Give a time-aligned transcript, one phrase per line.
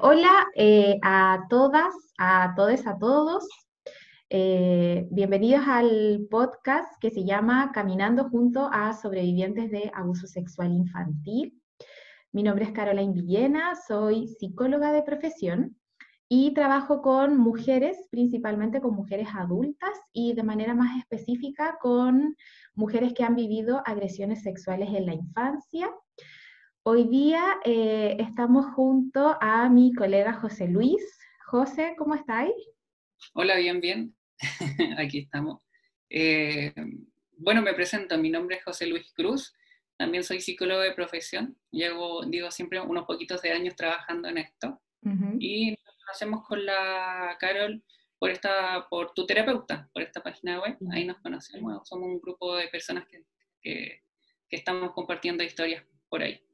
[0.00, 3.48] Hola eh, a todas, a todos, a todos.
[4.28, 11.60] Eh, bienvenidos al podcast que se llama Caminando junto a sobrevivientes de abuso sexual infantil.
[12.32, 15.76] Mi nombre es Caroline Villena, soy psicóloga de profesión
[16.28, 22.36] y trabajo con mujeres, principalmente con mujeres adultas y de manera más específica con
[22.74, 25.88] mujeres que han vivido agresiones sexuales en la infancia
[26.86, 31.00] Hoy día eh, estamos junto a mi colega José Luis.
[31.46, 32.52] José, ¿cómo estáis?
[33.32, 34.14] Hola, bien, bien.
[34.98, 35.66] Aquí estamos.
[36.10, 36.74] Eh,
[37.38, 38.18] bueno, me presento.
[38.18, 39.54] Mi nombre es José Luis Cruz.
[39.96, 41.56] También soy psicólogo de profesión.
[41.70, 44.78] Llevo, digo, siempre unos poquitos de años trabajando en esto.
[45.38, 47.82] Y nos conocemos con la Carol
[48.18, 50.76] por, esta, por tu terapeuta, por esta página web.
[50.92, 51.88] Ahí nos conocemos.
[51.88, 53.24] Somos un grupo de personas que,
[53.62, 54.02] que
[54.50, 56.44] estamos compartiendo historias por ahí.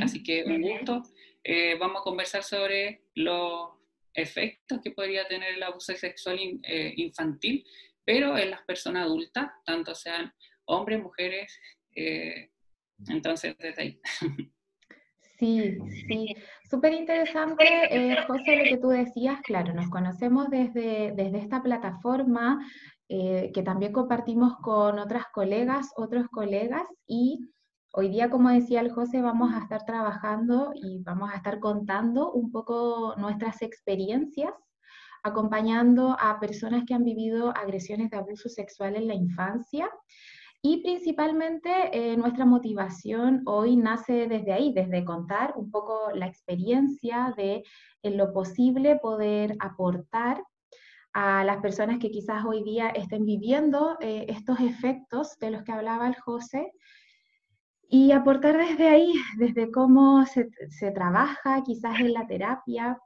[0.00, 1.02] Así que un gusto.
[1.44, 3.70] Eh, vamos a conversar sobre los
[4.14, 7.64] efectos que podría tener el abuso sexual eh, infantil,
[8.04, 10.32] pero en las personas adultas, tanto sean
[10.66, 11.58] hombres, mujeres,
[11.94, 12.50] eh,
[13.08, 14.00] entonces desde ahí.
[15.38, 16.36] Sí, sí,
[16.70, 17.64] súper interesante,
[18.28, 22.64] José, lo que tú decías, claro, nos conocemos desde, desde esta plataforma
[23.08, 27.40] que también compartimos con otras colegas, otros colegas, y
[27.94, 32.32] Hoy día, como decía el José, vamos a estar trabajando y vamos a estar contando
[32.32, 34.54] un poco nuestras experiencias,
[35.22, 39.90] acompañando a personas que han vivido agresiones de abuso sexual en la infancia.
[40.62, 47.34] Y principalmente eh, nuestra motivación hoy nace desde ahí, desde contar un poco la experiencia
[47.36, 47.62] de
[48.02, 50.42] en lo posible poder aportar
[51.12, 55.72] a las personas que quizás hoy día estén viviendo eh, estos efectos de los que
[55.72, 56.72] hablaba el José,
[57.94, 60.48] y aportar desde ahí, desde cómo se,
[60.92, 62.98] trabaja quizás en la terapia.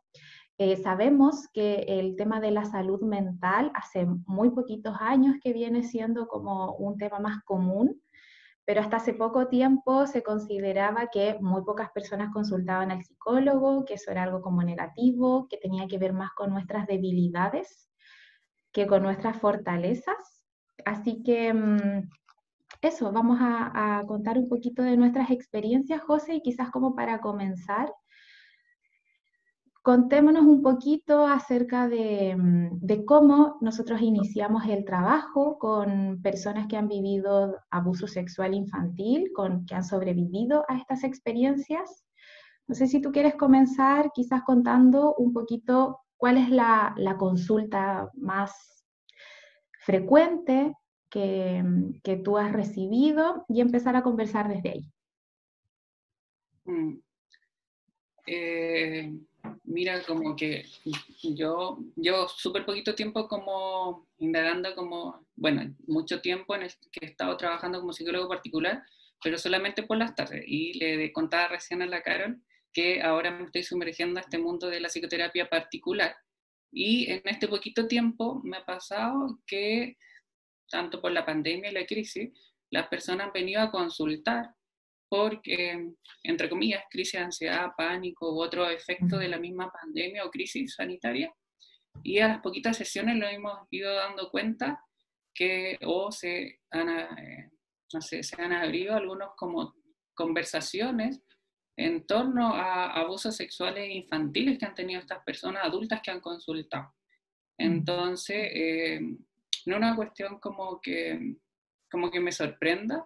[0.58, 5.82] Eh, sabemos que el tema de la salud mental hace muy poquitos años que viene
[5.82, 8.00] siendo como un tema más común,
[8.64, 13.94] pero hasta hace poco tiempo se consideraba que muy pocas personas consultaban al psicólogo, que
[13.94, 17.90] eso era algo como negativo, que tenía que ver más con nuestras debilidades
[18.70, 20.44] que con nuestras fortalezas.
[20.84, 22.08] Así que mm,
[22.82, 27.92] eso, vamos a, contar un poquito de nuestras experiencias, José, y quizás como para comenzar,
[29.82, 36.88] contémonos un poquito acerca mm, de, cómo nosotros iniciamos el trabajo con personas que han
[36.88, 42.04] vivido abuso sexual infantil, con, que han sobrevivido a estas experiencias.
[42.66, 48.10] No sé si tú quieres comenzar quizás contando un poquito cuál es la, la consulta
[48.14, 48.84] más
[49.84, 50.74] frecuente
[52.02, 54.92] que, tú has recibido y empezar a conversar desde ahí.
[56.64, 56.98] Mm.
[58.26, 59.12] Eh,
[59.64, 60.66] mira, como que
[61.22, 67.06] yo, yo súper poquito tiempo como indagando como, bueno, mucho tiempo en el que he
[67.06, 68.82] estado trabajando como psicólogo particular,
[69.22, 70.44] pero solamente por las tardes.
[70.46, 74.68] Y le contaba recién a la Carol que ahora me estoy sumergiendo a este mundo
[74.68, 76.14] de la psicoterapia particular.
[76.70, 79.96] Y en este poquito tiempo me ha pasado que
[80.68, 82.30] tanto por la pandemia y la crisis,
[82.70, 84.50] las personas han venido a consultar
[85.08, 85.92] porque,
[86.24, 90.74] entre comillas, crisis de ansiedad, pánico u otro efecto de la misma pandemia o crisis
[90.74, 91.32] sanitaria.
[92.02, 94.80] Y a las poquitas sesiones lo hemos ido dando cuenta
[95.32, 97.50] que o se han, eh,
[97.92, 99.74] no sé, se han abierto algunos como
[100.14, 101.22] conversaciones
[101.76, 106.94] en torno a abusos sexuales infantiles que han tenido estas personas adultas que han consultado.
[107.58, 109.00] Entonces, eh,
[109.66, 111.36] no una cuestión como que,
[111.90, 113.04] como que me sorprenda,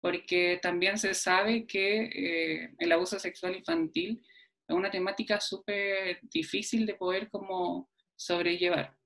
[0.00, 4.20] porque también se sabe que eh, el abuso sexual infantil
[4.66, 8.96] es una temática súper difícil de poder como sobrellevar.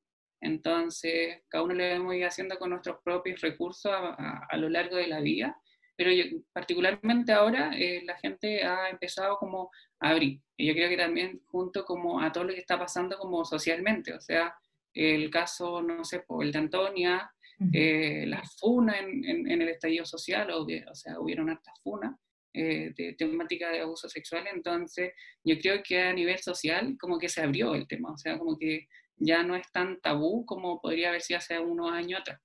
[0.40, 5.06] Entonces, cada uno lo hemos ido haciendo con nuestros propios recursos a, lo largo de
[5.06, 5.58] la vida,
[5.96, 6.10] pero
[6.52, 9.70] particularmente ahora eh, la gente ha empezado como
[10.00, 10.40] a abrir.
[10.56, 14.14] Y yo creo que también junto como a todo lo que está pasando como socialmente,
[14.14, 14.54] o sea,
[14.96, 17.30] el caso, no sé, el de Antonia,
[17.72, 22.14] eh, la funa en, en, el estallido social, o, o sea, hubieron hartas funas
[22.52, 25.12] eh, de temática de abuso sexual, entonces
[25.44, 28.56] yo creo que a nivel social como que se abrió el tema, o sea, como
[28.58, 32.40] que ya no es tan tabú como podría haber sido hace unos años atrás.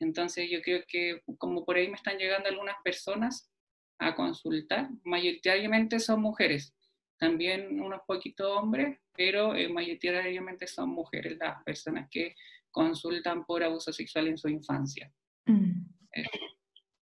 [0.00, 3.50] Entonces yo creo que como por ahí me están llegando algunas personas
[3.98, 6.74] a consultar, mayoritariamente son mujeres,
[7.22, 12.34] también unos poquitos hombres, pero eh, mayoritariamente son mujeres las personas que
[12.68, 15.08] consultan por abuso sexual en su infancia.
[15.46, 15.86] Mm.
[16.16, 16.24] Eh.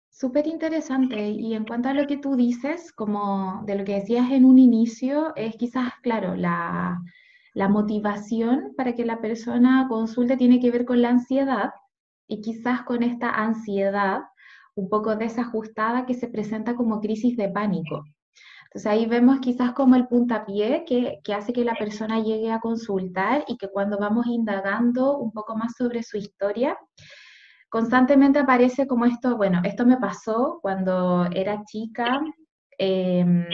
[0.09, 1.29] Súper interesante.
[1.29, 4.59] Y en cuanto a lo que tú dices, como de lo que decías en un
[4.59, 7.01] inicio, es quizás, claro, la,
[7.53, 11.71] la motivación para que la persona consulte tiene que ver con la ansiedad
[12.29, 14.21] y quizás con esta ansiedad
[14.75, 18.05] un poco desajustada que se presenta como crisis de pánico.
[18.67, 22.59] Entonces ahí vemos quizás como el puntapié que, que, hace que la persona llegue a
[22.59, 26.77] consultar y que cuando vamos indagando un poco más sobre su historia,
[27.69, 32.21] constantemente aparece como esto, bueno, esto me pasó cuando era chica,
[32.77, 33.45] em,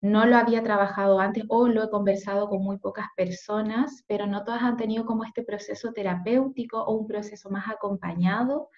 [0.00, 4.44] no lo había trabajado antes o lo he conversado con muy pocas personas, pero no
[4.44, 8.70] todas han tenido como este proceso terapéutico o un proceso más acompañado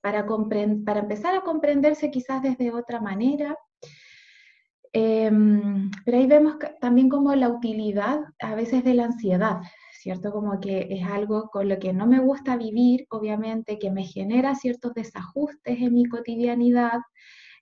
[0.00, 3.56] para, para empezar a comprenderse quizás desde otra manera.
[4.92, 9.60] Em, pero ahí vemos también como la utilidad a veces de la ansiedad.
[9.98, 10.30] ¿cierto?
[10.30, 14.54] Como que es algo con lo que no me gusta vivir, obviamente, que me genera
[14.54, 17.00] ciertos desajustes en mi cotidianidad,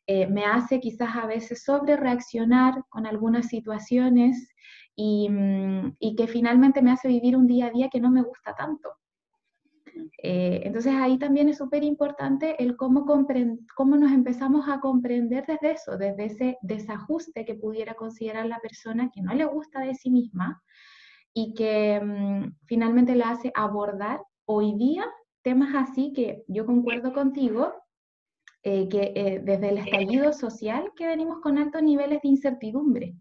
[0.06, 4.48] eh, me hace quizás a veces sobre reaccionar con algunas situaciones
[4.96, 8.54] mm, y, que finalmente me hace vivir un día a día que no me gusta
[8.54, 8.90] tanto.
[10.22, 15.72] Eh, entonces ahí también es súper importante el cómo, cómo nos empezamos a comprender desde
[15.72, 20.10] eso, desde ese desajuste que pudiera considerar la persona que no le gusta de sí
[20.10, 20.62] misma,
[21.38, 25.04] y que mm, finalmente la hace abordar hoy día
[25.42, 27.74] temas así que yo concuerdo contigo,
[28.62, 33.14] eh, que eh, desde el estallido social que venimos con altos niveles de incertidumbre.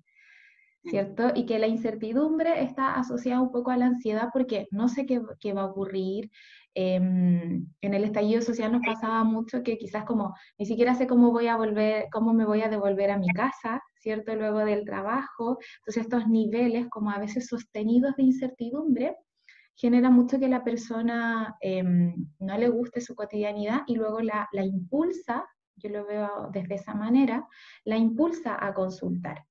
[0.85, 1.31] ¿Cierto?
[1.35, 5.21] Y que la incertidumbre está asociada un poco a la ansiedad porque no sé qué,
[5.39, 6.31] qué va a ocurrir.
[6.77, 11.31] Em, en el estallido social nos pasaba mucho que quizás como ni siquiera sé cómo
[11.31, 14.35] voy a volver, cómo me voy a devolver a mi casa, ¿cierto?
[14.35, 15.57] Luego del trabajo.
[15.79, 19.15] Entonces estos niveles como a veces sostenidos de incertidumbre
[19.75, 24.63] genera mucho que la persona em, no le guste su cotidianidad y luego la, la
[24.65, 25.45] impulsa,
[25.77, 27.47] yo lo veo desde esa manera,
[27.85, 29.45] la impulsa a consultar.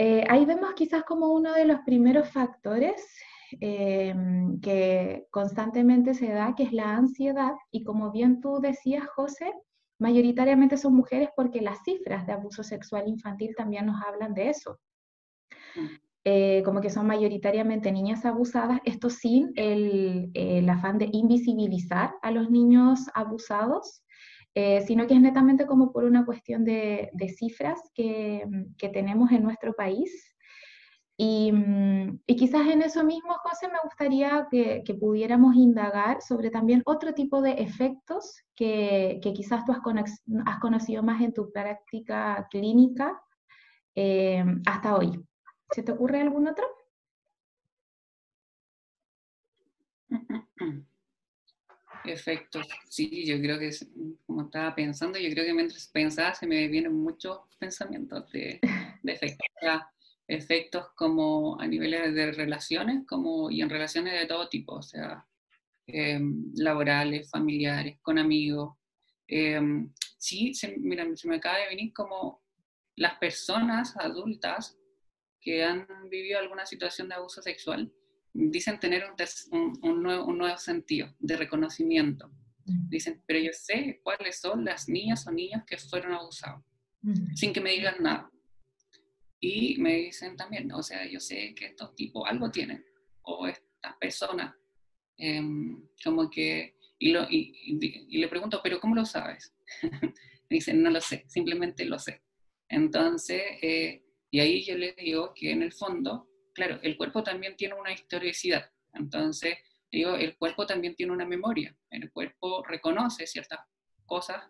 [0.00, 3.04] Eh, ahí vemos quizás como uno de los primeros factores
[3.60, 9.52] em, que constantemente se da, que es la ansiedad, y como bien tú decías, José,
[9.98, 14.78] mayoritariamente son mujeres porque las cifras de abuso sexual infantil también nos hablan de eso.
[16.24, 22.50] Eh, como que son mayoritariamente niñas abusadas, esto sin el, afán de invisibilizar a los
[22.50, 24.02] niños abusados,
[24.58, 28.44] eh, sino que es netamente como por una cuestión de, cifras que,
[28.92, 30.10] tenemos en nuestro país
[31.20, 37.12] Mm, y, quizás en eso mismo, José, me gustaría que, pudiéramos indagar sobre también otro
[37.12, 39.80] tipo de efectos que, quizás tú has,
[40.60, 43.20] conocido más en tu práctica clínica
[43.96, 45.24] eh, hasta hoy.
[45.70, 46.64] ¿Se te ocurre algún otro?
[52.12, 53.70] Efectos, sí, yo creo que,
[54.26, 58.60] como estaba pensando, yo creo que mientras pensaba se me vienen muchos pensamientos de,
[59.04, 59.46] efectos
[60.26, 65.26] efectos como a niveles de relaciones como, y en relaciones de todo tipo, o sea,
[65.86, 68.76] em, laborales, familiares, con amigos.
[69.26, 72.42] Em, sí, se, mira, se me acaba de venir como
[72.96, 74.78] las personas adultas
[75.40, 77.92] que han vivido alguna situación de abuso sexual
[78.32, 79.04] dicen tener
[79.50, 82.28] un, un, nuevo, un nuevo, sentido de reconocimiento.
[82.64, 82.88] Mm.
[82.88, 86.62] Dicen, pero yo sé cuáles son las niñas o niños que fueron abusados,
[87.02, 87.34] mm.
[87.34, 88.30] sin que me digan nada.
[89.40, 92.84] Y me dicen también, o sea, yo sé que estos tipos algo tienen,
[93.22, 94.54] o estas personas,
[95.16, 97.78] em, como que, y, lo, y,
[98.10, 99.54] le pregunto, pero ¿cómo lo sabes?
[100.50, 102.22] me dicen, no lo sé, simplemente lo sé.
[102.68, 106.27] Entonces, eh, y ahí yo les digo que en el fondo,
[106.58, 108.68] claro, el cuerpo también tiene una historicidad.
[108.92, 109.58] Entonces,
[109.92, 111.74] digo, el cuerpo también tiene una memoria.
[111.88, 113.60] El cuerpo reconoce ciertas
[114.04, 114.42] cosas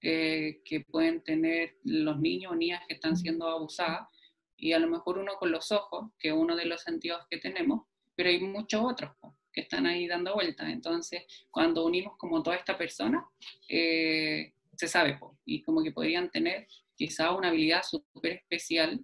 [0.00, 4.08] eh, que pueden tener los niños o niñas que están siendo abusadas
[4.56, 7.36] y a lo mejor uno con los ojos, que es uno de los sentidos que
[7.36, 7.82] tenemos,
[8.14, 9.12] pero hay muchos otros
[9.52, 10.70] que están ahí dando vueltas.
[10.70, 13.22] Entonces, cuando unimos como toda esta persona,
[13.68, 19.00] eh, se sabe, y como que podrían tener quizá una habilidad súper especial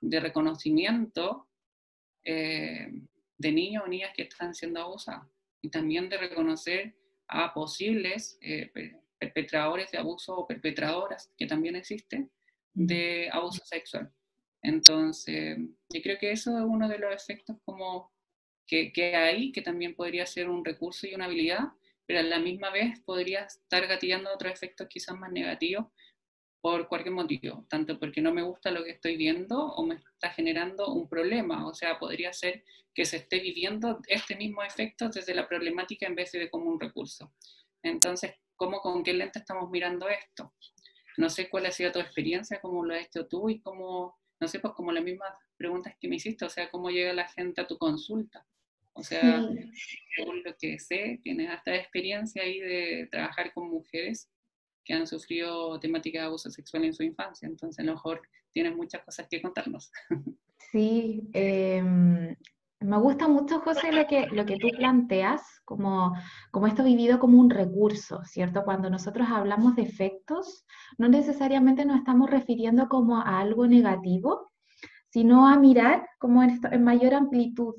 [0.00, 1.47] de reconocimiento
[2.24, 2.88] eh,
[3.36, 5.26] de niños o niñas que están siendo abusados,
[5.60, 6.94] y también de reconocer
[7.26, 8.70] a posibles eh,
[9.18, 12.30] perpetradores de abuso o perpetradoras, que también existen,
[12.74, 14.10] de abuso sexual.
[14.62, 15.58] Entonces,
[15.88, 18.12] yo creo que eso es uno de los efectos como
[18.66, 21.68] que, que hay, que también podría ser un recurso y una habilidad,
[22.06, 25.86] pero a la misma vez podría estar gatillando otros efectos quizás más negativos
[26.60, 30.30] por cualquier motivo, tanto porque no me gusta lo que estoy viendo o me está
[30.30, 35.34] generando un problema, o sea, podría ser que se esté viviendo este mismo efecto desde
[35.34, 37.32] la problemática en vez de como un recurso.
[37.82, 40.52] Entonces, cómo, con qué lente estamos mirando esto.
[41.16, 44.48] No sé cuál ha sido tu experiencia, cómo lo has hecho tú y cómo, no
[44.48, 47.60] sé, pues como las mismas preguntas que me hiciste, o sea, cómo llega la gente
[47.60, 48.44] a tu consulta.
[48.94, 49.46] O sea,
[50.16, 54.28] según lo que sé, tienes hasta experiencia ahí de trabajar con mujeres
[54.88, 58.74] que han sufrido temática de abuso sexual en su infancia, entonces a lo mejor tienes
[58.74, 59.92] muchas cosas que contarnos.
[60.72, 62.34] Sí, em,
[62.80, 66.14] me gusta mucho, José, lo que, lo que tú planteas, como,
[66.50, 68.64] como esto vivido como un recurso, ¿cierto?
[68.64, 70.66] Cuando nosotros hablamos de efectos,
[70.96, 74.50] no necesariamente nos estamos refiriendo como a algo negativo,
[75.10, 77.74] sino a mirar como en, en mayor amplitud,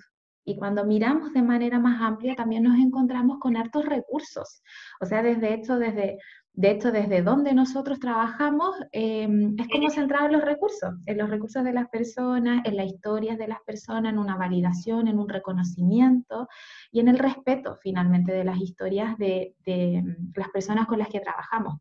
[0.49, 4.63] y cuando miramos de manera más amplia, también nos encontramos con hartos recursos.
[4.99, 6.17] O sea, desde hecho, desde,
[6.59, 11.29] de hecho, desde donde nosotros trabajamos, em, es como centrado en los recursos, en los
[11.29, 15.29] recursos de las personas, en las historias de las personas, en una validación, en un
[15.29, 16.49] reconocimiento
[16.91, 20.03] y en el respeto finalmente de las historias de, de
[20.35, 21.79] las personas con las que trabajamos.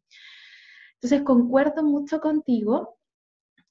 [0.94, 2.97] Entonces, concuerdo mucho contigo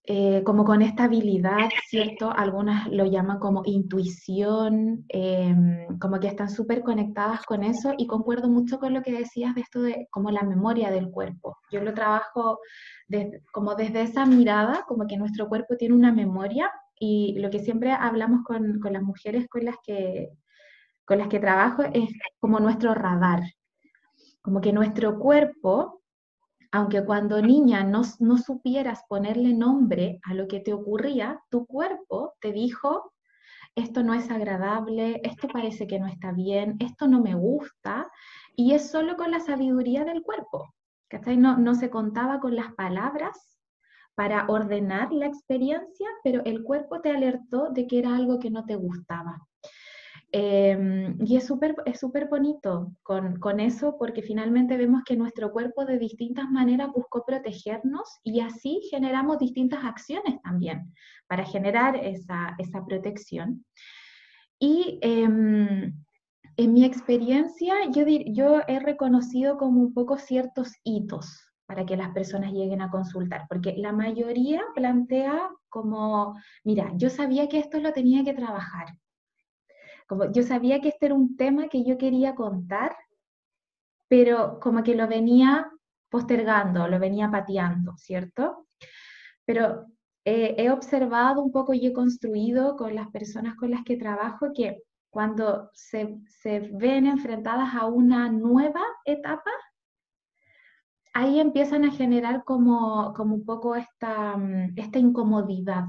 [0.10, 2.32] eh, como con esta habilidad, ¿cierto?
[2.32, 8.48] Algunas lo llaman como intuición, em, como que están súper conectadas con eso y concuerdo
[8.48, 11.58] mucho con lo que decías de esto de como la memoria del cuerpo.
[11.72, 12.60] Yo lo trabajo
[13.52, 17.92] como desde esa mirada, como que nuestro cuerpo tiene una memoria y lo que siempre
[17.92, 20.30] hablamos con, con las mujeres con las, que,
[21.04, 22.10] con las que trabajo es
[22.40, 23.42] como nuestro radar,
[24.42, 25.97] como que nuestro cuerpo
[26.72, 32.52] aunque cuando niña no, supieras ponerle nombre a lo que te ocurría, tu cuerpo te
[32.52, 33.14] dijo,
[33.76, 38.12] esto no es agradable, esto parece que no está bien, esto no me gusta,
[38.56, 40.74] y es solo con la sabiduría del cuerpo.
[41.38, 43.58] No, no se contaba con las palabras
[44.16, 48.66] para ordenar la experiencia, pero el cuerpo te alertó de que era algo que no
[48.66, 49.48] te gustaba.
[50.34, 55.54] Em, y es súper es súper bonito con, con, eso porque finalmente vemos que nuestro
[55.54, 60.94] cuerpo de distintas maneras buscó protegernos y así generamos distintas acciones también
[61.28, 63.66] para generar esa, esa protección.
[64.60, 65.94] Y em,
[66.58, 72.12] en mi experiencia yo, yo he reconocido como un poco ciertos hitos para que las
[72.12, 77.94] personas lleguen a consultar, porque la mayoría plantea como, mira, yo sabía que esto lo
[77.94, 78.88] tenía que trabajar,
[80.32, 82.96] yo sabía que este era un tema que yo quería contar,
[84.08, 85.70] pero como que lo venía
[86.10, 88.68] postergando, lo venía pateando, ¿cierto?
[89.46, 89.86] Pero
[90.26, 94.52] eh, he observado un poco y he construido con las personas con las que trabajo
[94.54, 99.52] que cuando se, se ven enfrentadas a una nueva etapa,
[101.14, 105.86] ahí empiezan a generar como, como un poco esta, mm, esta incomodidad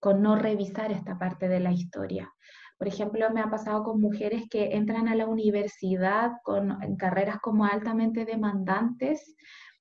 [0.00, 2.32] con no revisar esta parte de la historia.
[2.78, 7.38] Por ejemplo, me ha pasado con mujeres que entran a la universidad con en carreras
[7.40, 9.34] como altamente demandantes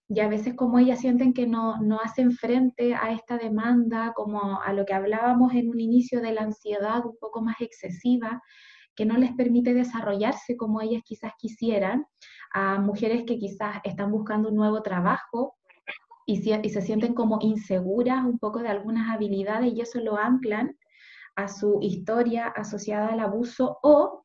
[0.09, 4.61] y a veces como ellas sienten que no, no hacen frente a esta demanda, como
[4.61, 8.41] a lo que hablábamos en un inicio de la ansiedad un poco más excesiva,
[8.95, 12.05] que no les permite desarrollarse como ellas quizás quisieran,
[12.53, 15.55] a mujeres que quizás están buscando un nuevo trabajo
[16.25, 20.75] y, se sienten como inseguras un poco de algunas habilidades y eso lo anclan
[21.37, 24.23] a su historia asociada al abuso o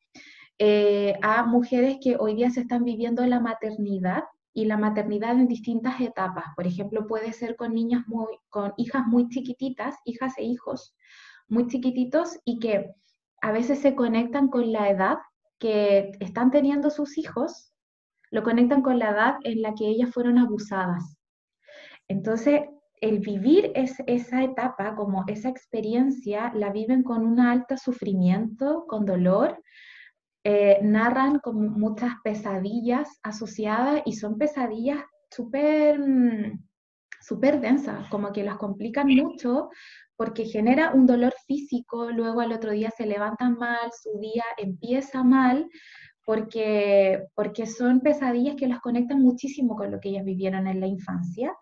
[0.57, 5.47] eh, a mujeres que hoy día se están viviendo la maternidad y la maternidad en
[5.47, 6.45] distintas etapas.
[6.55, 10.95] Por ejemplo, puede ser con niñas muy, con hijas muy chiquititas, hijas e hijos
[11.47, 12.93] muy chiquititos y que
[13.41, 15.17] a veces se conectan con la edad
[15.59, 17.73] que están teniendo sus hijos,
[18.31, 21.17] lo conectan con la edad en la que ellas fueron abusadas.
[22.07, 22.61] Entonces,
[23.03, 29.05] el vivir es, esa etapa, como esa experiencia, la viven con un alto sufrimiento, con
[29.05, 29.61] dolor,
[30.45, 35.99] eh, narran con muchas pesadillas asociadas y son pesadillas súper
[37.19, 39.69] super densas, como que las complican mucho
[40.15, 45.23] porque genera un dolor físico, luego al otro día se levantan mal, su día empieza
[45.23, 45.69] mal,
[46.25, 50.87] porque, porque son pesadillas que las conectan muchísimo con lo que ellas vivieron en la
[50.87, 51.53] infancia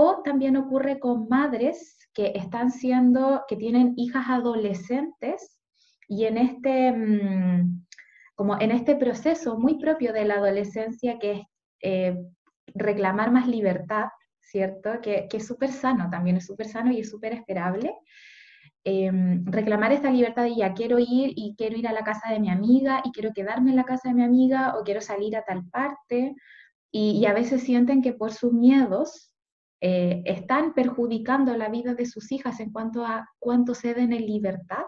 [0.00, 5.58] o también ocurre con madres que están siendo, que tienen hijas adolescentes
[6.06, 7.84] y en este, mm,
[8.36, 11.40] como en este proceso muy propio de la adolescencia que es
[11.82, 12.16] eh,
[12.74, 14.06] reclamar más libertad,
[14.40, 15.00] ¿cierto?
[15.02, 17.92] Que, que es súper sano, también es súper sano y es súper esperable.
[18.84, 22.38] Em, reclamar esta libertad de ya quiero ir y quiero ir a la casa de
[22.38, 25.42] mi amiga y quiero quedarme en la casa de mi amiga o quiero salir a
[25.42, 26.36] tal parte
[26.92, 29.28] y, y a veces sienten que por sus miedos
[29.80, 34.84] eh, están perjudicando la vida de sus hijas en cuanto a cuánto ceden en libertad,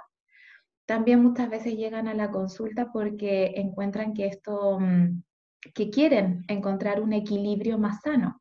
[0.86, 5.22] también muchas veces llegan a la consulta porque encuentran que esto, mm,
[5.74, 8.40] que quieren encontrar un equilibrio más sano.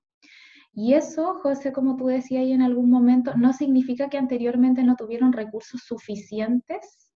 [0.74, 4.96] Y eso, José, como tú decías ahí en algún momento, no significa que anteriormente no
[4.96, 7.12] tuvieron recursos suficientes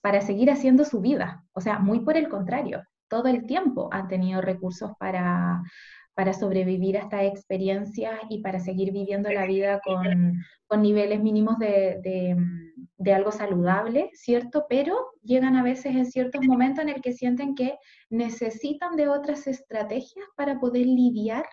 [0.00, 1.44] para seguir haciendo su vida.
[1.52, 5.62] O sea, muy por el contrario, todo el tiempo han tenido recursos para,
[6.14, 10.34] para sobrevivir a esta experiencia y para seguir viviendo la vida con,
[10.66, 12.36] con niveles mínimos de, de,
[12.98, 14.66] de, algo saludable, ¿cierto?
[14.68, 17.78] Pero llegan a veces en ciertos momentos en el que sienten que
[18.10, 21.46] necesitan de otras estrategias para poder lidiar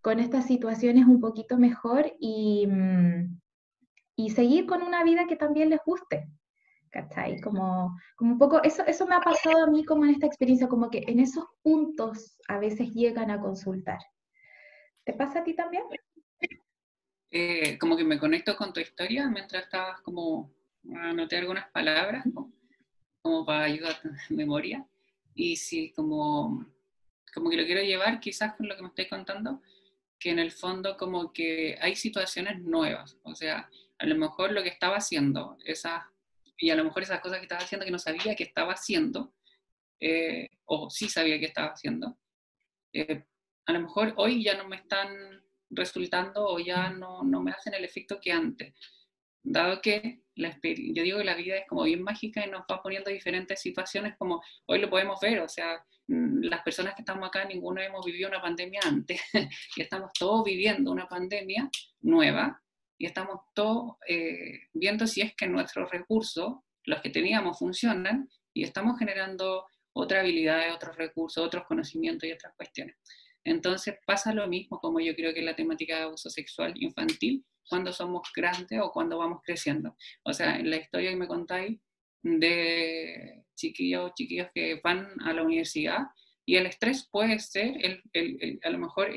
[0.00, 3.40] con estas situaciones un poquito mejor y, mm,
[4.16, 6.28] y seguir con una vida que también les guste.
[6.94, 7.40] ¿Cachai?
[7.40, 10.68] Como, como un poco, eso, eso me ha pasado a mí como en esta experiencia,
[10.68, 13.98] como que en esos puntos a veces llegan a consultar.
[15.02, 15.82] ¿Te pasa a ti también?
[17.32, 20.54] Eh, como que me conecto con tu historia mientras estabas como
[20.94, 22.52] anoté algunas palabras como,
[23.20, 24.86] como para ayudar a memoria.
[25.34, 26.64] Y sí, como,
[27.34, 29.60] como que lo quiero llevar quizás con lo que me estoy contando,
[30.20, 34.62] que en el fondo como que hay situaciones nuevas, o sea, a lo mejor lo
[34.62, 36.04] que estaba haciendo, esas,
[36.58, 39.34] y a lo mejor esas cosas que estaba haciendo que no sabía que estaba haciendo,
[40.00, 42.18] eh, o sí sabía que estaba haciendo,
[42.92, 43.24] eh,
[43.66, 45.08] a lo mejor hoy ya no me están
[45.70, 48.74] resultando o ya no, no me hacen el efecto que antes,
[49.42, 52.82] dado que la, yo digo que la vida es como bien mágica y nos va
[52.82, 57.26] poniendo diferentes situaciones como hoy lo podemos ver, o sea, Mm, las personas que estamos
[57.26, 59.20] acá, ninguno hemos vivido una pandemia antes,
[59.76, 61.68] y estamos todos viviendo una pandemia
[62.02, 62.62] nueva,
[62.98, 63.40] y estamos
[64.08, 70.20] eh, viendo si es que nuestros recursos, los que teníamos, funcionan, y estamos generando otras
[70.20, 72.96] habilidades, otros recursos, otros conocimientos y otras cuestiones.
[73.44, 77.92] Entonces pasa lo mismo como yo creo que la temática de abuso sexual infantil cuando
[77.92, 79.96] somos grandes o cuando vamos creciendo.
[80.24, 81.78] O sea, en la historia que me contáis,
[82.22, 86.06] de chiquillos o chiquillos que van a la universidad
[86.46, 89.10] y el estrés puede ser, el, el, a lo mejor,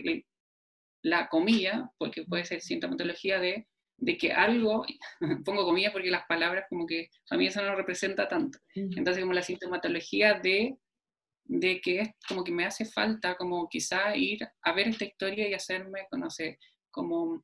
[1.02, 4.86] la comilla, porque puede ser sintomatología de, de que algo,
[5.46, 9.34] pongo comillas porque las palabras como que a mí eso no representa tanto, entonces como
[9.34, 10.78] la sintomatología de,
[11.46, 15.48] de que es como que me hace falta como quizá ir a ver esta historia
[15.48, 16.60] y hacerme, no sé,
[16.92, 17.44] como,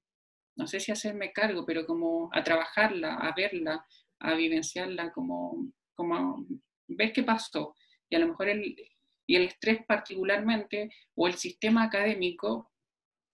[0.56, 3.86] no sé si hacerme cargo, pero como a trabajarla, a verla,
[4.20, 6.46] a vivenciarla como, como
[6.88, 7.76] ver qué pasó.
[8.10, 8.76] Y a lo mejor el,
[9.26, 12.72] y el estrés particularmente, o el sistema académico,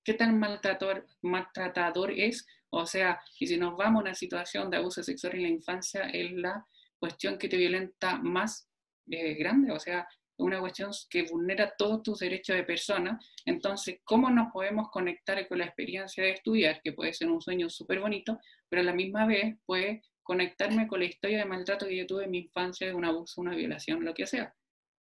[0.10, 2.48] qué tan maltratador, maltratador es.
[2.72, 6.10] O sea, y si nos vamos a una situación de abuso sexual en la infancia,
[6.10, 6.66] es la
[6.98, 8.68] cuestión que te violenta más
[9.08, 13.20] eh, grande, o sea, una cuestión que vulnera todos tus derechos de persona.
[13.46, 17.70] Entonces, ¿cómo nos podemos conectar con la experiencia de estudiar, que puede ser un sueño
[17.70, 21.98] súper bonito, pero a la misma vez puede conectarme con la historia de maltrato que
[21.98, 24.56] yo tuve en mi infancia, de un abuso, una violación, lo que sea.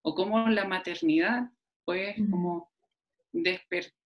[0.02, 1.44] O cómo la maternidad
[1.86, 2.70] puede como
[3.32, 3.99] despertar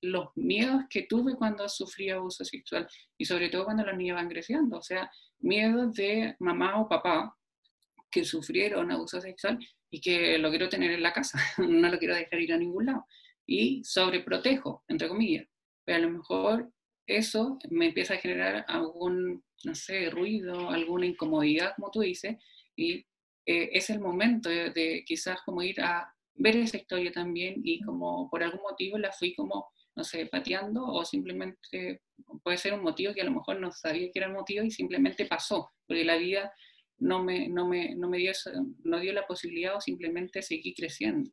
[0.00, 4.28] los miedos que tuve cuando sufrí abuso sexual y sobre todo cuando los niños van
[4.28, 4.78] creciendo.
[4.78, 7.36] O sea, miedos de mamá o papá
[8.10, 9.58] que sufrieron abuso sexual
[9.90, 12.86] y que lo quiero tener en la casa, no lo quiero dejar ir a ningún
[12.86, 13.06] lado.
[13.46, 15.46] Y sobreprotejo, entre comillas.
[15.84, 16.72] Pero a lo mejor
[17.06, 22.36] eso me empieza a generar algún, no sé, ruido, alguna incomodidad, como tú dices,
[22.76, 23.04] y
[23.46, 28.28] eh, es el momento de, quizás como ir a ver esa historia también y como
[28.30, 32.00] por algún motivo la fui como, no sé, pateando o simplemente
[32.42, 34.70] puede ser un motivo que a lo mejor no sabía que era el motivo y
[34.70, 36.52] simplemente pasó, porque la vida
[36.96, 38.32] no me, no me, no me dio,
[38.84, 41.30] no dio la posibilidad o simplemente seguí creciendo.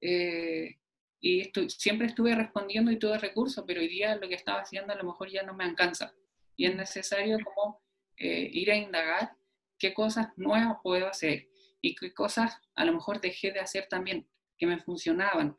[0.00, 0.74] Eh,
[1.20, 4.96] y siempre estuve respondiendo y tuve recursos, pero hoy día lo que estaba haciendo a
[4.96, 6.12] lo mejor ya no me alcanza.
[6.56, 7.80] Y es necesario como
[8.16, 9.30] eh, ir a indagar
[9.78, 11.48] qué cosas nuevas puedo hacer
[11.86, 14.26] y qué cosas a lo mejor dejé de hacer también,
[14.58, 15.56] que me funcionaban.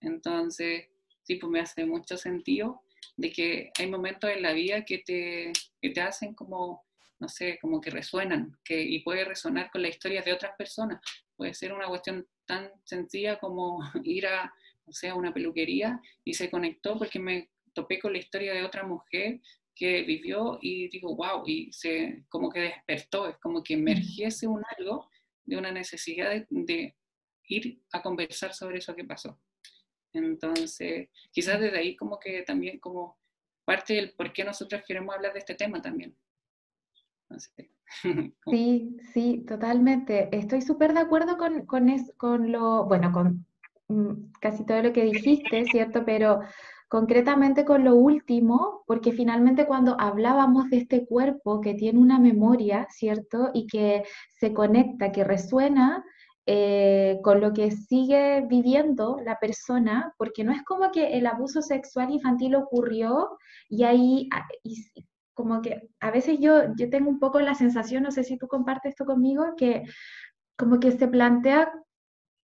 [0.00, 0.86] Entonces,
[1.22, 2.82] sí, pues me hace mucho sentido
[3.16, 6.84] de que hay momentos en la vida que te, que te hacen como,
[7.20, 11.00] no sé, como que resuenan, que, y puede resonar con la historia de otras personas.
[11.36, 14.52] Puede ser una cuestión tan sencilla como ir a,
[14.84, 18.82] o sea, una peluquería y se conectó porque me topé con la historia de otra
[18.82, 19.40] mujer
[19.76, 24.64] que vivió y digo, wow, y se como que despertó, es como que emergiese un
[24.76, 25.08] algo
[25.48, 26.96] de una necesidad de,
[27.50, 29.40] ir a conversar sobre eso que pasó.
[30.12, 33.18] Entonces, quizás desde ahí como que también como
[33.64, 36.16] parte del por qué nosotros queremos hablar de este tema también.
[38.50, 40.28] Sí, sí, totalmente.
[40.30, 43.46] Estoy súper de acuerdo con, con, con lo, bueno, con
[43.88, 46.04] Mm, casi todo lo que dijiste, ¿cierto?
[46.04, 46.40] Pero
[46.88, 52.86] concretamente con lo último, porque finalmente cuando hablábamos de este cuerpo que tiene una memoria,
[52.90, 53.50] ¿cierto?
[53.52, 54.04] Y que
[54.40, 56.04] se conecta, que resuena,
[56.46, 61.60] eh, con lo que sigue viviendo la persona, porque no es como que el abuso
[61.60, 63.36] sexual infantil ocurrió
[63.68, 64.48] y ahí, ah,
[65.34, 68.48] como que a veces yo, yo tengo un poco la sensación, no sé si tú
[68.48, 69.84] compartes esto conmigo, que
[70.56, 71.70] como que se plantea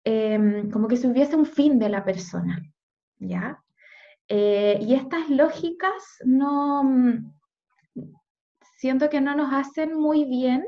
[0.04, 2.58] em, como que si hubiese un fin de la persona,
[3.18, 3.62] ¿ya?
[4.32, 6.84] Eh, y estas lógicas no,
[8.78, 10.64] siento que no nos hacen muy bien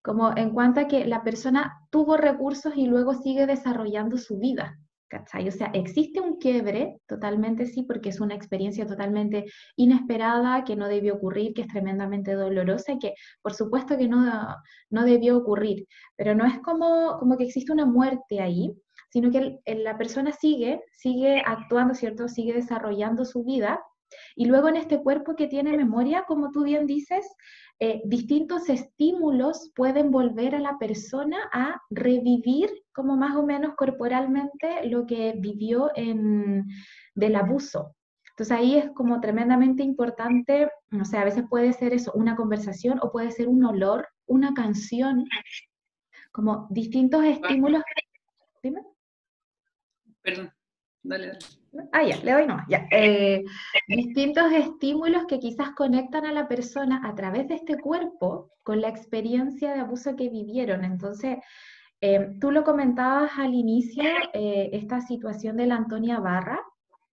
[0.00, 4.78] como en cuanto a que la persona tuvo recursos y luego sigue desarrollando su vida.
[5.08, 5.48] ¿Cachai?
[5.48, 10.86] O sea, existe un quiebre, totalmente sí, porque es una experiencia totalmente inesperada, que no
[10.86, 14.54] debió ocurrir, que es tremendamente dolorosa y que por supuesto que no,
[14.90, 18.70] no debió ocurrir, pero no es como, como que existe una muerte ahí,
[19.10, 22.28] sino que la persona sigue, sigue actuando, ¿cierto?
[22.28, 23.80] Sigue desarrollando su vida
[24.36, 27.26] y luego en este cuerpo que tiene memoria, como tú bien dices,
[27.80, 34.84] eh, distintos estímulos pueden volver a la persona a revivir como más o menos corporalmente
[34.86, 36.66] lo que vivió en,
[37.14, 37.94] del abuso.
[38.30, 43.00] Entonces ahí es como tremendamente importante, o sea, a veces puede ser eso, una conversación
[43.02, 45.24] o puede ser un olor, una canción,
[46.30, 47.82] como distintos estímulos.
[48.62, 48.82] Dime.
[50.28, 50.52] Perdón,
[51.02, 51.38] dale.
[51.92, 52.86] Ah, ya, le doy nomás, ya.
[52.90, 53.42] Eh,
[53.86, 58.88] distintos estímulos que quizás conectan a la persona a través de este cuerpo con la
[58.88, 60.84] experiencia de abuso que vivieron.
[60.84, 61.38] Entonces,
[62.02, 66.60] eh, tú lo comentabas al inicio, eh, esta situación de la Antonia Barra,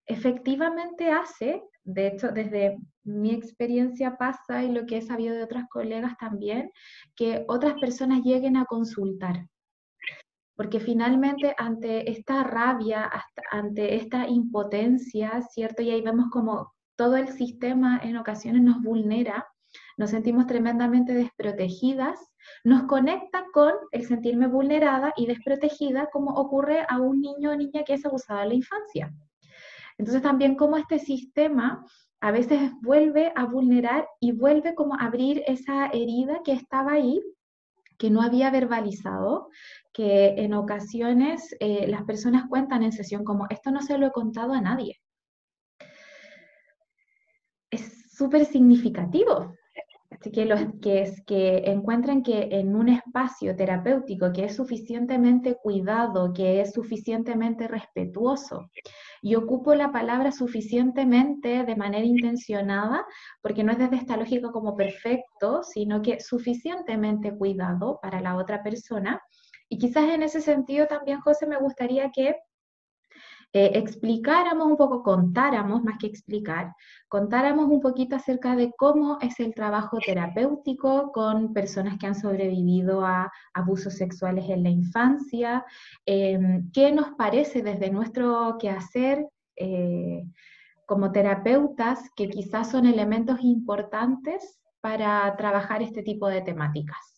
[0.06, 5.70] efectivamente hace, de hecho, desde mi experiencia pasa y lo que he sabido de otras
[5.70, 6.70] colegas también,
[7.16, 9.46] que otras personas lleguen a consultar
[10.56, 13.10] porque finalmente ante esta rabia,
[13.52, 15.82] ante esta impotencia, ¿cierto?
[15.82, 19.48] Y ahí vemos como todo el sistema en ocasiones nos vulnera,
[19.98, 22.20] nos sentimos tremendamente desprotegidas,
[22.64, 27.84] nos conecta con el sentirme vulnerada y desprotegida como ocurre a un niño o niña
[27.84, 29.14] que es abusado en la infancia.
[29.98, 31.86] Entonces también como este sistema
[32.22, 37.22] a veces vuelve a vulnerar y vuelve como a abrir esa herida que estaba ahí
[37.98, 39.50] que no había verbalizado,
[39.96, 44.12] que en ocasiones eh, las personas cuentan en sesión como, esto no se lo he
[44.12, 45.00] contado a nadie.
[47.72, 49.56] Es súper significativo.
[50.10, 56.34] Así que, los, que, que encuentren que en un espacio terapéutico que es suficientemente cuidado,
[56.34, 58.70] que es suficientemente respetuoso,
[59.22, 63.06] y ocupo la palabra suficientemente de manera intencionada,
[63.42, 68.62] porque no es desde esta lógica como perfecto, sino que suficientemente cuidado para la otra
[68.62, 69.22] persona.
[69.70, 72.36] Y quizás en ese sentido también, José, me gustaría que
[73.58, 76.74] eh, explicáramos un poco, contáramos, más que explicar,
[77.08, 83.06] contáramos un poquito acerca de cómo es el trabajo terapéutico con personas que han sobrevivido
[83.06, 85.64] a abusos sexuales en la infancia,
[86.06, 89.26] em, qué nos parece desde nuestro quehacer
[89.56, 90.26] eh,
[90.86, 97.15] como terapeutas que quizás son elementos importantes para trabajar este tipo de temáticas.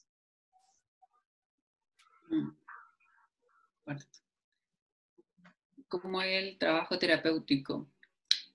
[5.88, 7.90] Cómo es el trabajo terapéutico.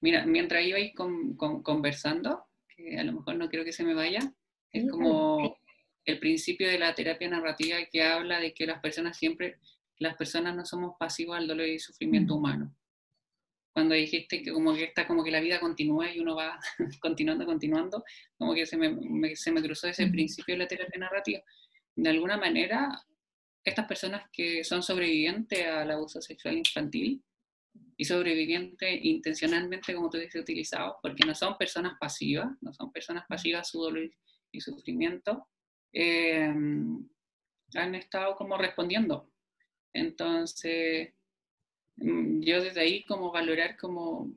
[0.00, 4.20] Mira, mientras ibais con, conversando, que a lo mejor no quiero que se me vaya,
[4.72, 5.56] es como
[6.04, 9.58] el principio de la terapia narrativa que habla de que las personas siempre,
[9.98, 12.74] las personas no somos pasivos al dolor y sufrimiento humano.
[13.72, 16.58] Cuando dijiste que como que está como que la vida continúa y uno va
[17.00, 18.04] continuando, continuando,
[18.36, 21.40] como que se me, se me cruzó ese principio de la terapia narrativa.
[21.94, 22.90] De alguna manera,
[23.64, 27.22] estas personas que son sobrevivientes al abuso sexual infantil
[27.96, 33.24] y sobrevivientes intencionalmente, como tú dices, utilizados, porque no son personas pasivas, no son personas
[33.28, 34.10] pasivas su dolor
[34.50, 35.46] y sufrimiento,
[35.92, 36.52] eh,
[37.74, 39.30] han estado como respondiendo.
[39.92, 41.12] Entonces,
[41.96, 44.32] mm, yo desde ahí como valorar como,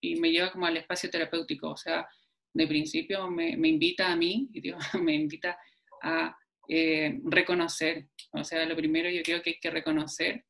[0.00, 2.08] y me lleva como al espacio terapéutico, o sea,
[2.54, 5.58] de principio me, me invita a mí, y Dios me invita
[6.02, 6.36] a
[6.74, 8.08] eh, reconocer.
[8.32, 10.46] O sea, lo primero yo creo que hay que reconocer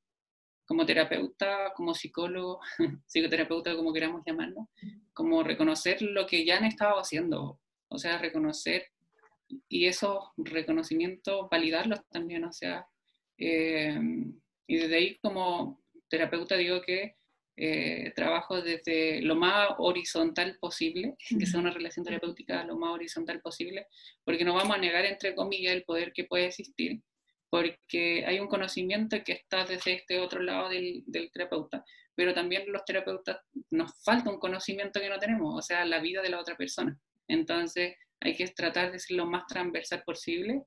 [0.64, 2.60] como terapeuta, como psicólogo,
[3.06, 4.70] psicoterapeuta, como queramos llamarlo,
[5.12, 7.60] como reconocer lo que ya han estado haciendo.
[7.88, 8.86] O sea, reconocer
[9.68, 12.44] y esos reconocimientos, validarlos también.
[12.44, 12.86] O sea,
[13.36, 13.98] eh,
[14.68, 17.16] y desde ahí como terapeuta digo que
[17.56, 23.40] eh, trabajo desde lo más horizontal posible, que sea una relación terapéutica lo más horizontal
[23.40, 23.86] posible,
[24.24, 27.00] porque no vamos a negar, entre comillas, el poder que puede existir,
[27.50, 31.84] porque hay un conocimiento que está desde este otro lado del, del terapeuta,
[32.14, 33.38] pero también los terapeutas
[33.70, 36.98] nos falta un conocimiento que no tenemos, o sea, la vida de la otra persona.
[37.28, 40.62] Entonces, hay que tratar de ser lo más transversal posible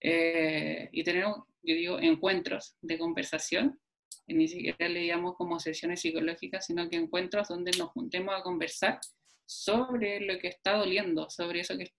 [0.00, 3.80] eh, y tener, yo digo, encuentros de conversación,
[4.26, 8.98] ni siquiera le llamamos como sesiones psicológicas, sino que encuentros donde nos juntemos a conversar
[9.44, 11.92] sobre lo que está doliendo, sobre eso que,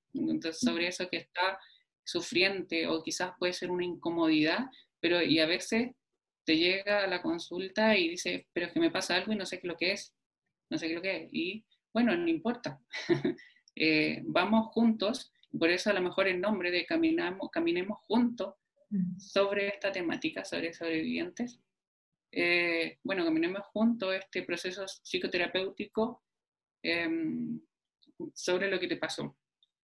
[0.54, 1.60] sobre eso que está
[2.04, 4.66] sufriente o quizás puede ser una incomodidad,
[5.00, 5.92] pero y a veces
[6.46, 9.46] te llega a la consulta y dice, pero es que me pasa algo y no
[9.46, 10.14] sé qué lo que es,
[10.70, 11.30] no sé qué lo que es.
[11.34, 12.80] Y bueno, no importa.
[13.80, 18.56] Eh, vamos juntos, por eso a lo mejor el nombre de Caminamos, Caminemos Juntos
[19.20, 21.60] sobre esta temática, sobre sobrevivientes.
[22.32, 26.24] Eh, bueno, caminemos juntos este proceso psicoterapéutico
[26.84, 27.60] em,
[28.34, 29.36] sobre lo que te pasó.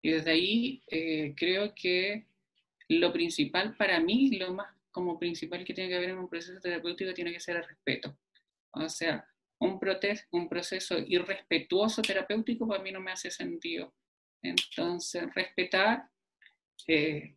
[0.01, 2.27] Y desde ahí eh, creo que
[2.89, 6.59] lo principal para mí, lo más como principal que tiene que haber en un proceso
[6.61, 8.17] terapéutico tiene que ser el respeto.
[8.71, 9.27] O sea,
[9.59, 9.79] un,
[10.31, 13.93] un proceso irrespetuoso terapéutico para mí no me hace sentido.
[14.41, 16.09] Entonces, respetar
[16.87, 17.35] eh,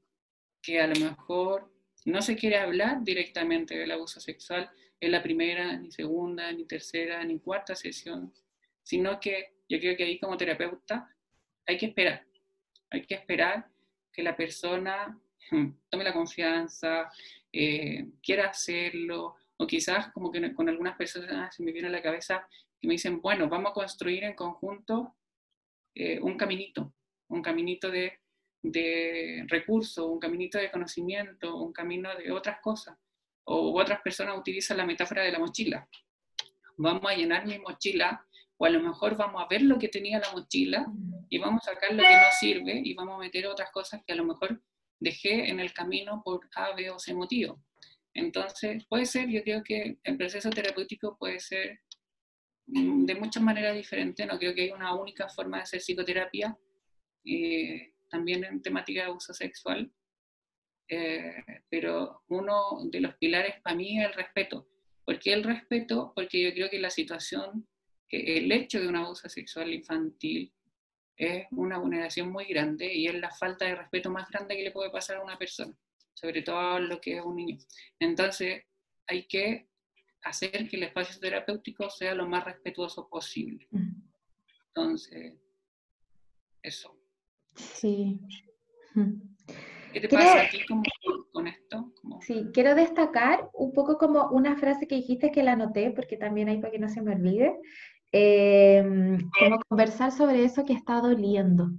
[0.63, 1.73] que a lo mejor
[2.05, 7.23] no se quiere hablar directamente del abuso sexual en la primera, ni segunda, ni tercera,
[7.25, 8.33] ni cuarta sesión,
[8.83, 11.15] sino que yo creo que ahí como terapeuta
[11.67, 12.25] hay que esperar,
[12.91, 13.69] hay que esperar
[14.13, 17.11] que la persona hmm, tome la confianza,
[17.53, 22.03] eh, quiera hacerlo, o quizás como que con algunas personas se me viene a la
[22.03, 22.49] cabeza
[22.81, 25.17] que me dicen, bueno, vamos a construir en conjunto
[25.95, 26.95] eh, un caminito,
[27.29, 28.21] un caminito de,
[28.63, 32.97] de recursos, un caminito de conocimiento, un camino de otras cosas.
[33.51, 35.89] O otras personas utilizan la metáfora de la mochila.
[36.77, 38.25] Vamos a llenar mi mochila,
[38.59, 40.87] o a lo mejor vamos a ver lo que tenía la mochila
[41.31, 44.13] y vamos a sacar lo que no sirve y vamos a meter otras cosas que
[44.13, 44.63] a lo mejor
[45.01, 47.63] dejé en el camino por A, B o C motivo.
[48.13, 51.81] Entonces, puede ser, yo creo que el proceso terapéutico puede ser
[52.67, 56.57] mm, de muchas maneras diferentes, no creo que haya una única forma de hacer psicoterapia,
[57.25, 59.91] eh, también en temática de abuso sexual,
[60.89, 64.69] eh, pero uno de los pilares para mí es el respeto.
[65.05, 66.13] ¿Por qué el respeto?
[66.15, 67.67] Porque yo creo que la situación,
[68.09, 70.53] que el hecho de un abuso sexual infantil
[71.17, 74.71] es una vulneración muy grande y es la falta de respeto más grande que le
[74.71, 75.77] puede pasar a una persona,
[76.15, 77.59] sobre todo lo que es un niño.
[77.99, 78.65] Entonces,
[79.07, 79.69] hay que
[80.23, 83.67] hacer que el espacio terapéutico sea lo más respetuoso posible.
[84.69, 85.35] Entonces,
[86.63, 86.97] eso.
[87.57, 88.21] Sí.
[89.93, 90.59] ¿Qué te pasa a ti
[91.33, 91.93] con esto?
[92.21, 96.49] Sí, quiero destacar un poco como una frase que dijiste que la anoté, porque también
[96.49, 97.55] hay para que no se me olvide,
[98.13, 101.71] Em, como conversar sobre eso que está doliendo.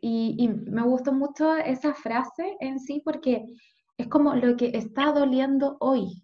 [0.00, 3.44] Y, me gustó mucho esa frase en sí porque
[3.96, 6.22] es como lo que está doliendo hoy,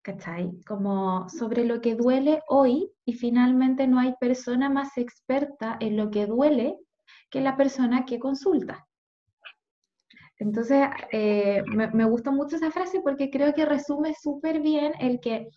[0.00, 0.58] ¿cachai?
[0.66, 6.10] Como sobre lo que duele hoy y finalmente no hay persona más experta en lo
[6.10, 6.78] que duele
[7.28, 8.87] que la persona que consulta.
[10.38, 15.20] Entonces, eh, me, me gustó mucho esa frase porque creo que resume súper bien el
[15.20, 15.48] que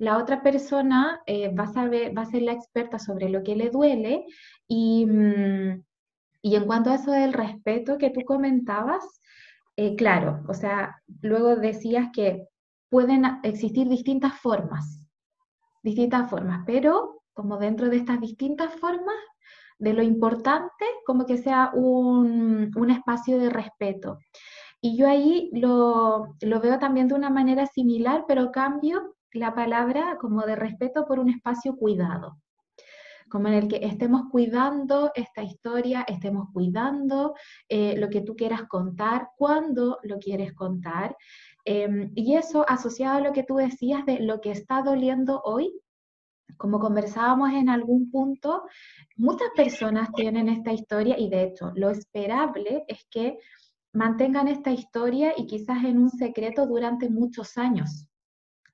[0.00, 3.54] la otra persona eh, va, a saber, va a ser la experta sobre lo que
[3.54, 4.24] le duele
[4.66, 5.82] y, mm,
[6.40, 9.04] y en cuanto a eso del respeto que tú comentabas,
[9.76, 12.46] eh, claro, o sea, luego decías que
[12.88, 15.06] pueden existir distintas formas,
[15.82, 19.16] distintas formas, pero como dentro de estas distintas formas,
[19.80, 24.18] de lo importante como que sea un, un espacio de respeto.
[24.80, 30.18] Y yo ahí lo, lo, veo también de una manera similar, pero cambio la palabra
[30.20, 32.38] como de respeto por un espacio cuidado,
[33.28, 37.34] como en el que estemos cuidando esta historia, estemos cuidando
[37.68, 41.16] eh, lo que tú quieras contar, cuándo lo quieres contar.
[41.64, 45.72] Em, y eso asociado a lo que tú decías de lo que está doliendo hoy,
[46.56, 48.64] como conversábamos en algún punto,
[49.16, 53.38] muchas personas tienen esta historia y de hecho lo esperable es que
[53.92, 58.06] mantengan esta historia y quizás en un secreto durante muchos años.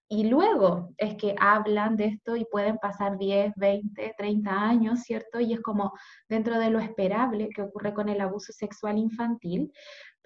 [0.08, 5.40] Y luego es que hablan de esto y pueden pasar 10, 20, 30 años, ¿cierto?
[5.40, 5.92] Y es como
[6.28, 9.72] dentro de lo esperable que ocurre con el abuso sexual infantil,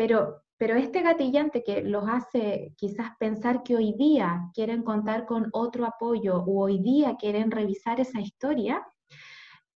[0.01, 5.51] pero, pero este gatillante que los hace quizás pensar que hoy día quieren contar con
[5.53, 8.83] otro apoyo o hoy día quieren revisar esa historia,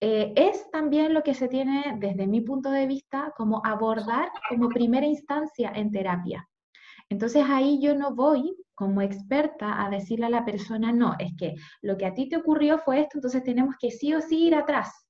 [0.01, 4.69] eh, es también lo que se tiene desde mi punto de vista como abordar como
[4.69, 6.49] primera instancia en terapia.
[7.09, 11.57] Entonces ahí yo no voy como experta a decirle a la persona, no, es que
[11.81, 14.55] lo que a ti te ocurrió fue esto, entonces tenemos que sí o sí ir
[14.55, 15.05] atrás.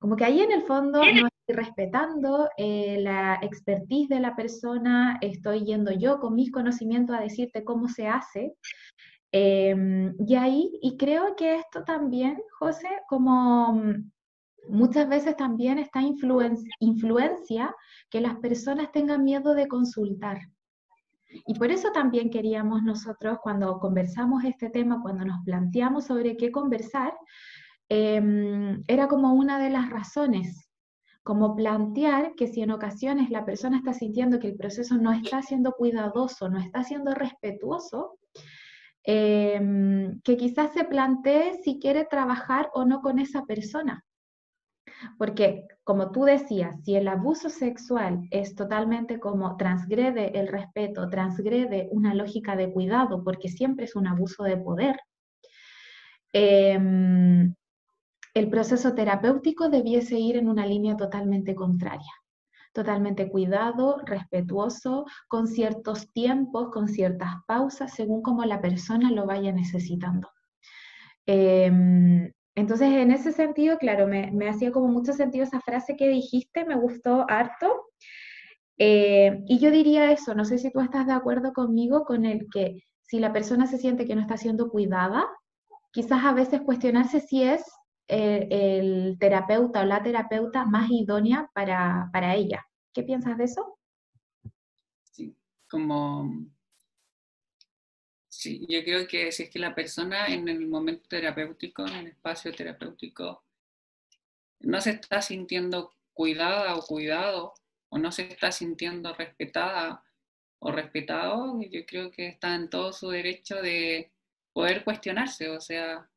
[0.00, 5.64] Como que ahí en el fondo no respetando eh, la expertise de la persona, estoy
[5.64, 8.54] yendo yo con mis conocimientos a decirte cómo se hace.
[9.32, 13.82] Em, y ahí, y creo que esto también, José, como
[14.68, 16.00] muchas veces también está
[16.80, 17.74] influencia
[18.10, 20.38] que las personas tengan miedo de consultar.
[21.46, 26.50] Y por eso también queríamos nosotros, cuando conversamos este tema, cuando nos planteamos sobre qué
[26.50, 27.12] conversar,
[27.88, 30.67] em, era como una de las razones,
[31.28, 35.42] como plantear que si en ocasiones la persona está sintiendo que el proceso no está
[35.42, 38.18] siendo cuidadoso, no está siendo respetuoso,
[39.04, 44.02] em, que quizás se plantee si quiere trabajar o no con esa persona.
[45.18, 51.90] Porque, como tú decías, si el abuso sexual es totalmente como transgrede el respeto, transgrede
[51.92, 54.98] una lógica de cuidado, porque siempre es un abuso de poder,
[56.32, 57.54] em,
[58.38, 62.12] el proceso terapéutico debiese ir en una línea totalmente contraria
[62.78, 69.50] totalmente cuidado, respetuoso, con ciertos tiempos, con ciertas pausas, según como la persona lo vaya
[69.50, 70.28] necesitando.
[71.26, 76.64] Em, entonces, en ese sentido, claro, me, hacía como mucho sentido esa frase que dijiste,
[76.64, 77.86] me gustó harto.
[78.78, 82.46] Eh, y yo diría eso, no sé si tú estás de acuerdo conmigo con el
[82.52, 85.26] que si la persona se siente que no está siendo cuidada,
[85.90, 87.64] quizás a veces cuestionarse si es
[88.08, 92.66] eh, el terapeuta o la terapeuta más idónea para, para ella.
[92.92, 93.78] ¿Qué piensas de eso?
[95.04, 95.36] Sí,
[95.68, 96.48] como
[98.38, 102.06] Sí, yo creo que si es que la persona en el momento terapéutico, en el
[102.06, 103.42] espacio terapéutico,
[104.60, 107.54] no se está sintiendo cuidada o cuidado,
[107.88, 110.04] o no se está sintiendo respetada
[110.60, 114.12] o respetado, yo creo que está en todo su derecho de
[114.52, 116.08] poder cuestionarse, o sea,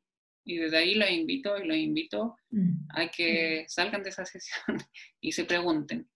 [0.44, 2.88] y desde ahí los invito y los invito mm.
[2.90, 4.78] a que salgan de esa sesión
[5.20, 6.08] y se pregunten,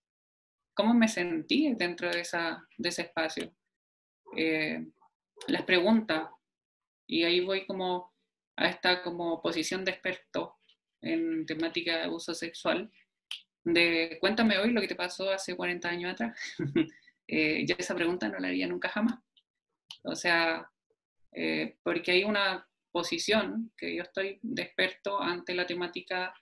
[0.73, 3.53] ¿cómo me sentí dentro de, esa, de ese espacio?
[4.35, 4.85] Eh,
[5.47, 6.29] las preguntas
[7.07, 8.13] y ahí voy como
[8.57, 10.57] a esta como posición de experto
[11.01, 12.91] en temática de abuso sexual,
[13.63, 16.39] de cuéntame hoy lo que te pasó hace 40 años atrás.
[17.27, 19.19] eh, yo esa pregunta no la haría nunca jamás.
[20.03, 20.69] O sea,
[21.31, 26.33] eh, porque hay una posición que yo estoy de experto ante la temática,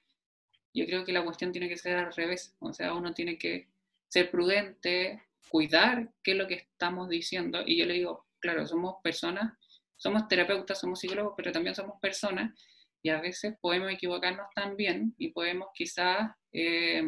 [0.73, 2.55] yo creo que la cuestión tiene que ser al revés.
[2.60, 3.69] O sea, uno tiene que
[4.08, 7.62] ser prudente, cuidar qué es lo que estamos diciendo.
[7.65, 9.53] Y yo le digo, claro, somos personas,
[9.95, 12.53] somos terapeutas, somos psicólogos, pero también somos personas
[13.01, 17.03] y a veces podemos equivocarnos también y podemos quizás eh,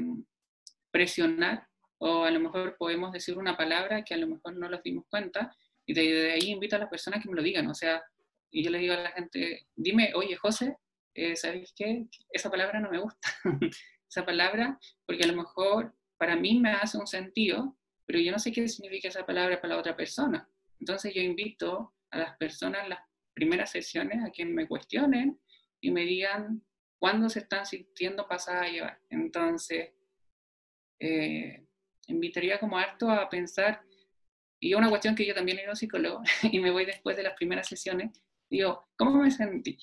[0.91, 4.83] presionar o a lo mejor podemos decir una palabra que a lo mejor no nos
[4.83, 5.51] dimos cuenta
[5.87, 8.03] y de, ahí invito a las personas que me lo digan, o sea,
[8.51, 10.77] y yo le digo a la gente, dime, oye José,
[11.13, 12.05] eh, ¿sabes qué?
[12.29, 13.27] Esa palabra no me gusta,
[14.09, 18.39] esa palabra, porque a lo mejor para mí me hace un sentido, pero yo no
[18.39, 20.49] sé qué significa esa palabra para la otra persona.
[20.79, 22.99] Entonces yo invito a las personas las
[23.33, 25.39] primeras sesiones a que me cuestionen
[25.81, 26.63] y me digan
[26.99, 29.01] cuándo se están sintiendo pasadas a llevar.
[29.09, 29.91] Entonces,
[30.99, 31.67] eh,
[32.07, 33.83] invitaría como harto a pensar,
[34.59, 37.67] y una cuestión que yo también era psicólogo y me voy después de las primeras
[37.67, 38.11] sesiones,
[38.49, 39.77] digo, ¿cómo me sentí?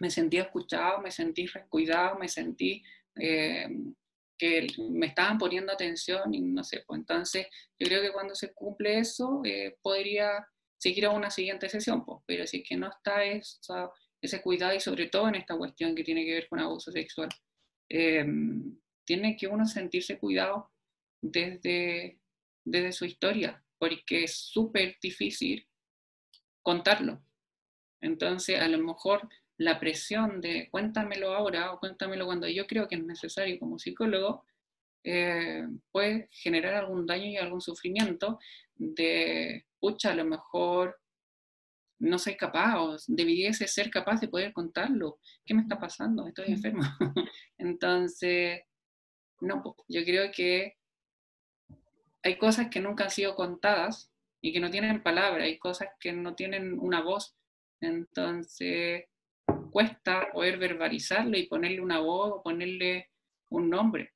[0.00, 2.82] Me sentí escuchado, me sentí cuidado, me sentí
[3.16, 3.68] eh,
[4.38, 7.46] que me estaban poniendo atención y no sé, pues entonces
[7.78, 10.46] yo creo que cuando se cumple eso eh, podría
[10.78, 14.74] seguir a una siguiente sesión, pues, pero si es que no está eso, ese cuidado
[14.74, 17.28] y sobre todo en esta cuestión que tiene que ver con abuso sexual,
[17.88, 18.26] eh,
[19.04, 20.72] tiene que uno sentirse cuidado
[21.20, 22.18] desde,
[22.64, 25.68] desde su historia, porque es súper difícil
[26.62, 27.22] contarlo.
[28.02, 32.96] Entonces, a lo mejor la presión de cuéntamelo ahora o cuéntamelo cuando yo creo que
[32.96, 34.44] es necesario como psicólogo,
[35.04, 38.38] eh, puede generar algún daño y algún sufrimiento
[38.74, 41.00] de, pucha, a lo mejor
[41.98, 45.18] no soy capaz o debiese ser capaz de poder contarlo.
[45.44, 46.26] ¿Qué me está pasando?
[46.26, 46.82] Estoy enfermo.
[47.58, 48.62] Entonces,
[49.40, 50.76] no, yo creo que
[52.24, 54.10] hay cosas que nunca han sido contadas
[54.40, 57.36] y que no tienen palabra, hay cosas que no tienen una voz.
[57.82, 59.06] Entonces,
[59.72, 63.10] cuesta poder verbalizarlo y ponerle una voz o ponerle
[63.50, 64.12] un nombre.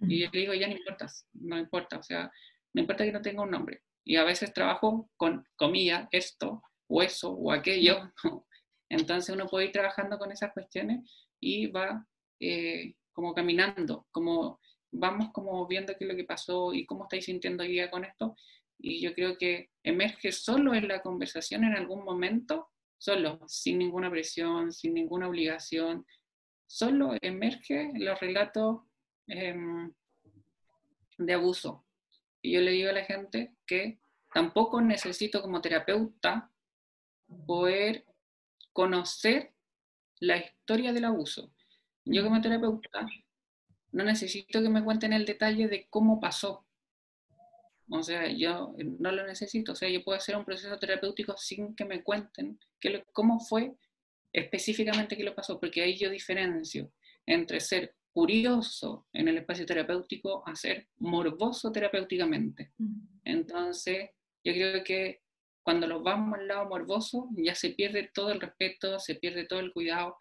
[0.00, 2.30] Y yo le digo, ya no importa, no importa, o sea,
[2.74, 3.82] no importa que no tenga un nombre.
[4.04, 8.12] Y a veces trabajo con comillas, esto, o eso, o aquello.
[8.88, 11.08] Entonces uno puede ir trabajando con esas cuestiones
[11.40, 12.06] y va
[12.40, 17.24] eh, como caminando, como vamos como viendo qué es lo que pasó y cómo estáis
[17.24, 18.36] sintiendo hoy día con esto.
[18.78, 22.71] Y yo creo que emerge solo en la conversación en algún momento
[23.02, 26.06] solo, sin ninguna presión, sin ninguna obligación,
[26.68, 28.82] solo emerge los relatos
[29.26, 29.92] em,
[31.18, 31.84] de abuso.
[32.40, 33.98] Y yo le digo a la gente que
[34.32, 36.52] tampoco necesito como terapeuta
[37.44, 38.04] poder
[38.72, 39.52] conocer
[40.20, 41.52] la historia del abuso.
[42.04, 43.04] Yo como terapeuta
[43.90, 46.64] no necesito que me cuenten el detalle de cómo pasó.
[47.94, 49.72] O sea, yo no lo necesito.
[49.72, 53.74] O sea, yo puedo hacer un proceso terapéutico sin que me cuenten qué cómo fue
[54.32, 56.90] específicamente qué lo pasó, porque ahí yo diferencio
[57.26, 62.72] entre ser curioso en el espacio terapéutico a ser morboso terapéuticamente.
[63.24, 64.08] Entonces,
[64.42, 65.20] yo creo que
[65.62, 69.60] cuando nos vamos al lado morboso, ya se pierde todo el respeto, se pierde todo
[69.60, 70.16] el cuidado,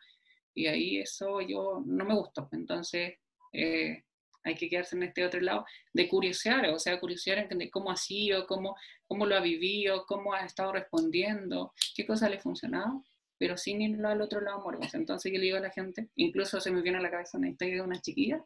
[0.53, 2.49] y ahí eso yo no me gusta.
[2.51, 3.13] Entonces,
[3.53, 4.03] eh,
[4.43, 7.95] hay que quedarse en este otro lado de curiosear, o sea, curiosear en cómo ha
[7.95, 8.75] sido, cómo,
[9.07, 13.03] cómo lo ha vivido, cómo ha estado respondiendo, qué cosa le ha funcionado,
[13.37, 14.97] pero sin irlo al otro lado morboso.
[14.97, 17.49] Entonces yo le digo a la gente, incluso se me viene a la cabeza una
[17.49, 18.43] historia de una chiquilla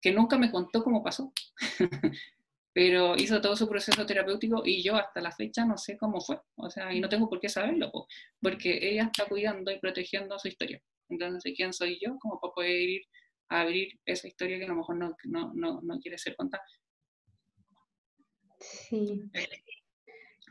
[0.00, 1.32] que nunca me contó cómo pasó,
[2.72, 6.40] pero hizo todo su proceso terapéutico y yo hasta la fecha no sé cómo fue,
[6.56, 7.90] o sea, y no tengo por qué saberlo,
[8.40, 10.80] porque ella está cuidando y protegiendo su historia.
[11.08, 13.02] Entonces, ¿quién soy yo como para poder ir
[13.48, 16.64] a abrir esa historia que a lo mejor no, no, no, no quiere ser contada?
[18.60, 19.22] Sí.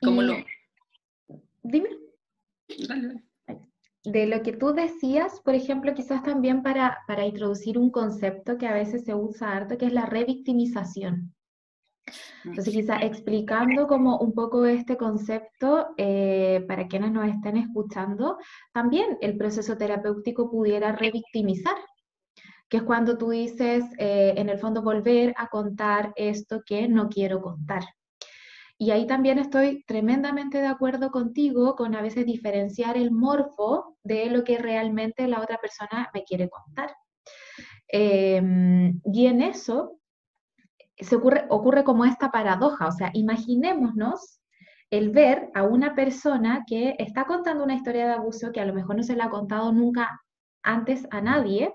[0.01, 0.35] ¿Cómo lo...?
[1.63, 1.89] Dime.
[2.87, 3.23] Dale,
[4.03, 8.67] De lo que tú decías, por ejemplo, quizás también para, para introducir un concepto que
[8.67, 11.35] a veces se usa harto, que es la revictimización.
[12.43, 18.37] Entonces, quizá explicando como un poco este concepto eh, para quienes nos estén escuchando,
[18.71, 21.75] también el proceso terapéutico pudiera revictimizar,
[22.69, 27.09] que es cuando tú dices, eh, en el fondo, volver a contar esto que no
[27.09, 27.83] quiero contar.
[28.77, 34.25] Y ahí también estoy tremendamente de acuerdo contigo con a veces diferenciar el morfo de
[34.29, 36.93] lo que realmente la otra persona me quiere contar.
[37.87, 39.99] Em, y en eso
[40.97, 44.41] se ocurre, ocurre como esta paradoja, o sea, imaginémonos
[44.89, 48.73] el ver a una persona que está contando una historia de abuso que a lo
[48.73, 50.21] mejor no se la ha contado nunca
[50.65, 51.73] antes a nadie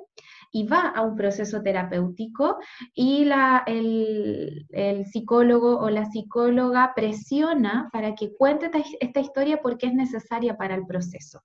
[0.52, 2.58] y va a un proceso terapéutico
[2.92, 4.66] y la, el,
[5.10, 8.70] psicólogo o la psicóloga presiona para que cuente
[9.00, 11.40] esta historia porque es necesaria para el proceso.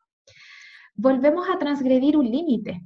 [0.95, 2.81] Volvemos a transgredir un límite,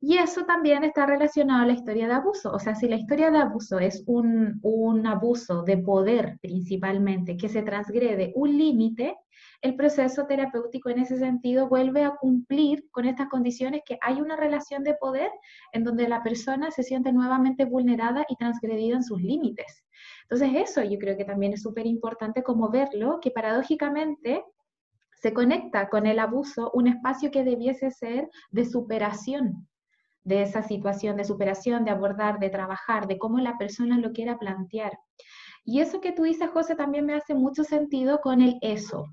[0.00, 2.52] y eso también está relacionado a la historia de abuso.
[2.52, 7.62] O sea, si la historia de abuso es un, abuso de poder principalmente que se
[7.62, 9.16] transgrede un límite,
[9.60, 14.36] el proceso terapéutico en ese sentido vuelve a cumplir con estas condiciones que hay una
[14.36, 15.30] relación de poder
[15.72, 19.84] en donde la persona se siente nuevamente vulnerada y transgredida en sus límites.
[20.22, 24.44] Entonces eso yo creo que también es súper importante como verlo, que paradójicamente
[25.20, 29.66] se conecta con el abuso un espacio que debiese ser de superación
[30.28, 34.38] de esa situación de superación, de abordar, de trabajar, de cómo la persona lo quiera
[34.38, 34.92] plantear.
[35.64, 39.06] Y eso que tú dices, José, también me hace mucho sentido con el eso.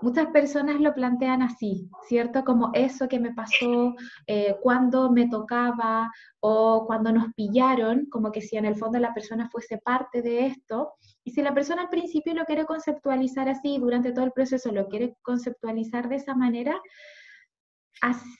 [0.00, 2.44] Muchas personas lo plantean así, ¿cierto?
[2.44, 3.96] Como eso que me pasó
[4.28, 9.12] eh, cuando me tocaba o cuando nos pillaron, como que si en el fondo la
[9.12, 10.94] persona fuese parte de esto.
[11.24, 14.88] Y si la persona al principio lo quiere conceptualizar así, durante todo el proceso lo
[14.88, 16.80] quiere conceptualizar de esa manera,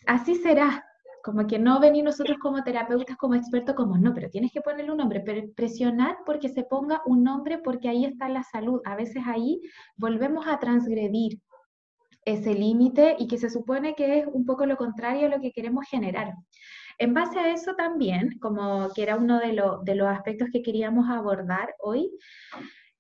[0.07, 0.85] así será,
[1.25, 4.93] como que no venir nosotros como terapeutas, como expertos, como no, pero tienes que ponerle
[4.93, 8.81] un nombre, pero presionar porque se ponga un nombre porque ahí está la salud.
[8.85, 9.61] A veces ahí
[9.97, 11.41] volvemos a transgredir
[12.33, 15.53] ese límite y que se supone que es un poco lo contrario a lo que
[15.53, 16.35] queremos generar.
[16.99, 21.75] En base a eso también, como que era uno de, los aspectos que queríamos abordar
[21.81, 22.11] hoy,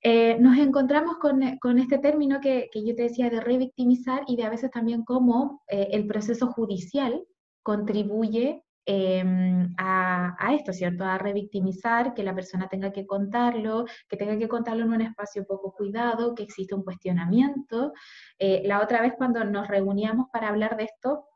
[0.02, 1.42] eh, nos encontramos con,
[1.78, 5.88] este término que, yo te decía de revictimizar y de a veces también como eh,
[5.92, 7.24] el proceso judicial
[7.64, 11.04] contribuye em, a, esto, ¿cierto?
[11.04, 15.46] A revictimizar, que la persona tenga que contarlo, que tenga que contarlo en un espacio
[15.46, 17.92] poco cuidado, que existe un cuestionamiento.
[18.38, 21.26] Eh, la otra vez cuando nos reuníamos para hablar de esto,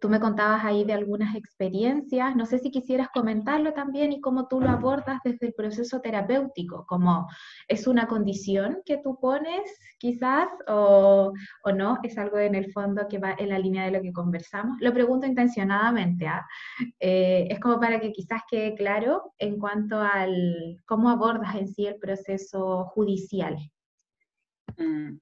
[0.00, 4.48] Tú me contabas ahí de algunas experiencias, no sé si quisieras comentarlo también y cómo
[4.48, 7.28] tú lo abordas desde el proceso terapéutico, como
[7.68, 9.60] es una condición que tú pones
[9.98, 11.32] quizás o,
[11.76, 14.78] no, es algo en el fondo que va en la línea de lo que conversamos.
[14.80, 16.46] Lo pregunto intencionadamente, ¿ah?
[16.98, 21.86] eh, es como para que quizás quede claro en cuanto al cómo abordas en sí
[21.86, 23.58] el proceso judicial.
[24.78, 25.18] Mm.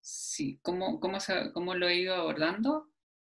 [0.00, 1.18] Sí, ¿cómo, cómo,
[1.52, 2.86] cómo lo he ido abordando?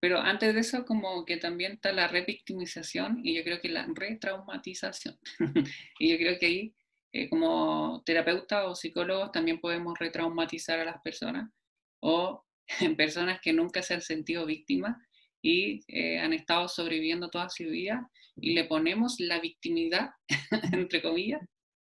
[0.02, 3.86] Pero antes de eso, como que también está la revictimización y yo creo que la
[3.94, 5.16] retraumatización.
[6.00, 6.74] y yo creo que ahí,
[7.12, 11.52] eh, como terapeutas o psicólogos, también podemos retraumatizar a las personas
[12.00, 12.44] o
[12.96, 14.96] personas que nunca se han sentido víctimas
[15.40, 20.10] y eh, han estado sobreviviendo toda su vida y le ponemos la victimidad,
[20.72, 21.42] entre comillas,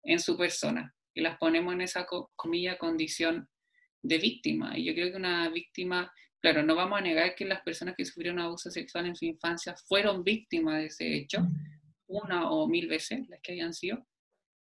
[0.05, 2.07] en su persona y las ponemos en esa,
[2.37, 3.49] comilla, condición
[4.03, 4.79] de víctima.
[4.79, 6.13] Y yo creo que una víctima
[6.45, 9.75] Claro, no vamos a negar que las personas que sufrieron abuso sexual en su infancia
[9.89, 11.39] fueron víctimas de ese hecho,
[12.07, 14.07] una o mil veces, las que hayan sido.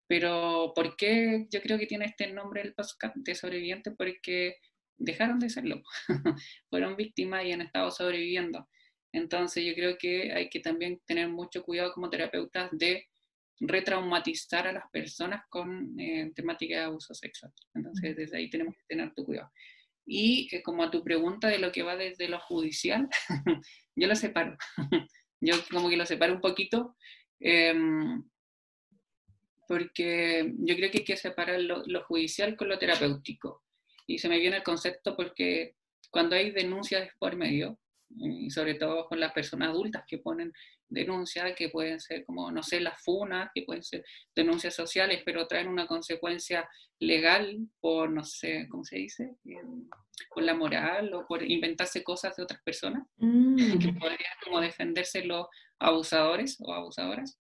[0.07, 3.89] Pero ¿por qué yo creo que tiene este nombre el podcast de sobreviviente?
[3.89, 4.57] Porque
[4.97, 5.81] dejaron de serlo,
[6.69, 8.69] fueron víctimas y han estado sobreviviendo.
[9.11, 13.07] Entonces yo creo que hay que también tener mucho cuidado como terapeutas de
[13.59, 17.51] retraumatizar a las personas con eh, temática de abuso sexual.
[17.73, 19.49] Entonces desde ahí tenemos que tener tu cuidado.
[20.05, 23.07] Y como a tu pregunta de lo que va desde lo judicial,
[23.95, 24.57] yo lo separo.
[25.41, 26.95] yo como que lo separo un poquito.
[27.39, 28.23] Em,
[29.67, 33.63] porque yo creo que hay que separar lo, judicial con lo terapéutico.
[34.05, 35.75] Y se me viene el concepto porque
[36.11, 37.79] cuando hay denuncias por medio,
[38.17, 40.51] y sobre todo con las personas adultas que ponen
[40.87, 44.03] denuncias, que pueden ser como, no sé, las funas, que pueden ser
[44.35, 49.35] denuncias sociales, pero traen una consecuencia legal por, no sé, ¿cómo se dice?
[50.29, 53.79] por la moral o por inventarse cosas de otras personas, mm.
[53.79, 55.47] que podrían como defenderse los
[55.79, 57.39] abusadores o abusadoras.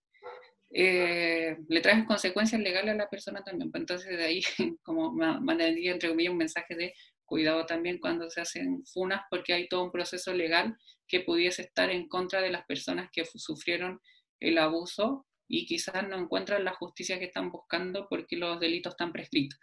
[0.75, 3.69] Eh, le traen consecuencias legales a la persona también.
[3.71, 4.41] Pues entonces de ahí
[4.83, 6.93] como mandaría entre comillas un mensaje de
[7.25, 11.89] cuidado también cuando se hacen funas porque hay todo un proceso legal que pudiese estar
[11.89, 14.01] en contra de las personas que sufrieron
[14.39, 19.11] el abuso y quizás no encuentran la justicia que están buscando porque los delitos están
[19.11, 19.59] prescritos.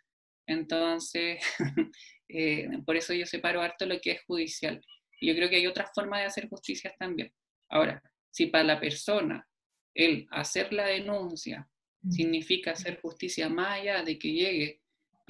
[0.46, 1.42] Entonces,
[2.28, 4.84] eh, por eso yo separo harto lo que es judicial.
[5.20, 7.32] Yo creo que hay otras formas de hacer justicia también.
[7.68, 9.46] Ahora, si para la persona
[9.94, 11.68] el hacer la denuncia
[12.02, 12.10] mm.
[12.10, 14.80] significa hacer justicia más allá de que llegue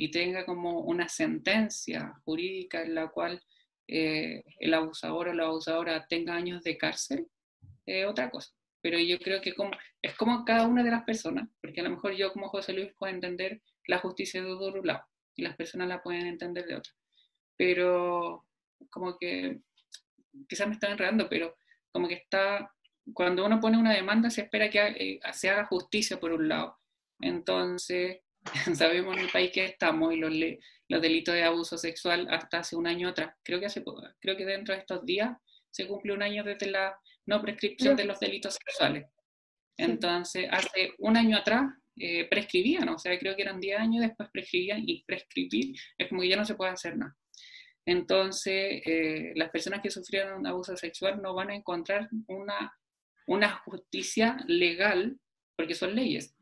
[0.00, 3.38] y tenga como una sentencia jurídica en la cual
[3.86, 7.28] eh, el abusador o la abusadora tenga años de cárcel,
[7.84, 8.50] es otra cosa.
[8.80, 11.90] Pero yo creo que como, es como cada una de las personas, porque a lo
[11.90, 15.04] mejor yo como José Luis puedo entender la justicia de un lado
[15.36, 16.94] y las personas la pueden entender de otro.
[17.58, 18.46] Pero
[18.88, 19.60] como que,
[20.48, 21.58] quizás me estaba enredando, pero
[21.92, 22.72] como que está
[23.12, 26.78] cuando uno pone una demanda se espera que eh, se haga justicia por un lado.
[27.20, 28.20] Entonces,
[28.74, 30.32] sabemos en el país que estamos y los,
[30.88, 33.34] los delitos de abuso sexual hasta hace un año atrás.
[33.42, 33.82] Creo que, hace,
[34.20, 35.36] creo que dentro de estos días
[35.70, 39.06] se cumple un año desde la no prescripción de los delitos sexuales.
[39.76, 44.28] Entonces, hace un año atrás eh, prescribían, o sea, creo que eran 10 años, después
[44.32, 47.16] prescribían y prescribir es como que ya no se puede hacer nada.
[47.86, 52.72] Entonces, eh, las personas que sufrieron abuso sexual no van a encontrar una
[53.30, 55.16] una justicia legal,
[55.54, 56.34] porque son leyes,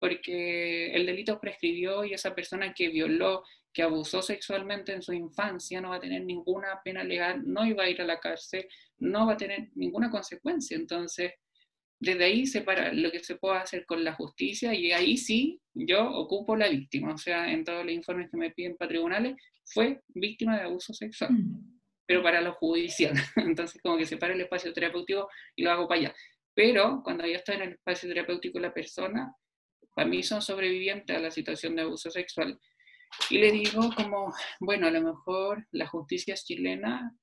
[0.00, 5.80] porque el delito prescribió y esa persona que violó, que abusó sexualmente en su infancia
[5.80, 8.66] no va a tener ninguna pena legal, no iba a ir a la cárcel,
[8.98, 10.76] no va a tener ninguna consecuencia.
[10.76, 11.32] Entonces,
[12.00, 15.60] desde ahí se para lo que se puede hacer con la justicia y ahí sí
[15.74, 17.14] yo ocupo la víctima.
[17.14, 20.92] O sea, en todos los informes que me piden para tribunales, fue víctima de abuso
[20.92, 21.32] sexual.
[21.32, 21.80] Mm
[22.10, 23.14] pero para lo judicial.
[23.36, 26.14] Entonces, como que separo el espacio terapéutico y lo hago para allá.
[26.54, 29.32] Pero cuando yo estoy en el espacio terapéutico la persona,
[30.04, 32.58] mí son sobrevivientes a la situación de abuso sexual.
[33.28, 37.14] Y le digo como, bueno, a lo mejor la justicia chilena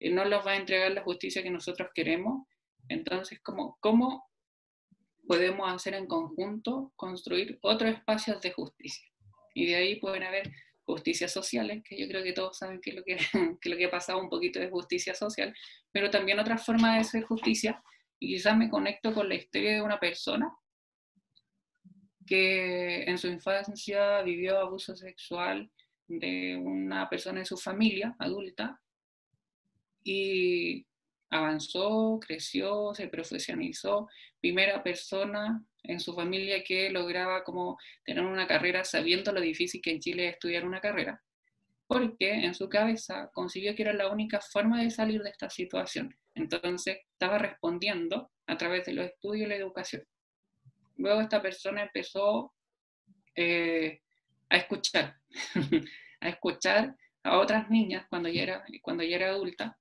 [0.00, 2.46] eh, no nos va a entregar la justicia que nosotros queremos.
[2.88, 4.28] Entonces, como, ¿cómo
[5.26, 9.08] podemos hacer en conjunto construir otros espacios de justicia?
[9.54, 10.50] Y de ahí pueden haber
[10.84, 13.16] justicias sociales, que yo creo que todos saben que es lo que,
[13.60, 15.54] que, lo que ha pasado un poquito de justicia social,
[15.90, 17.82] pero también otra forma de ser justicia,
[18.18, 20.48] y quizás me conecto con la historia de una persona
[22.26, 25.70] que en su infancia vivió abuso sexual
[26.08, 28.80] de una persona en su familia adulta
[30.04, 30.86] y
[31.30, 34.08] avanzó, creció, se profesionalizó,
[34.40, 39.90] primera persona en su familia que lograba como tener una carrera sabiendo lo difícil que
[39.90, 41.22] en Chile es estudiar una carrera,
[41.86, 46.16] porque en su cabeza consiguió que era la única forma de salir de esta situación.
[46.34, 50.02] Entonces estaba respondiendo a través de los estudios y la educación.
[50.96, 52.52] Luego esta persona empezó
[53.34, 54.00] eh,
[54.48, 55.16] a escuchar,
[56.20, 59.76] a escuchar a otras niñas cuando ya era, cuando ya era adulta,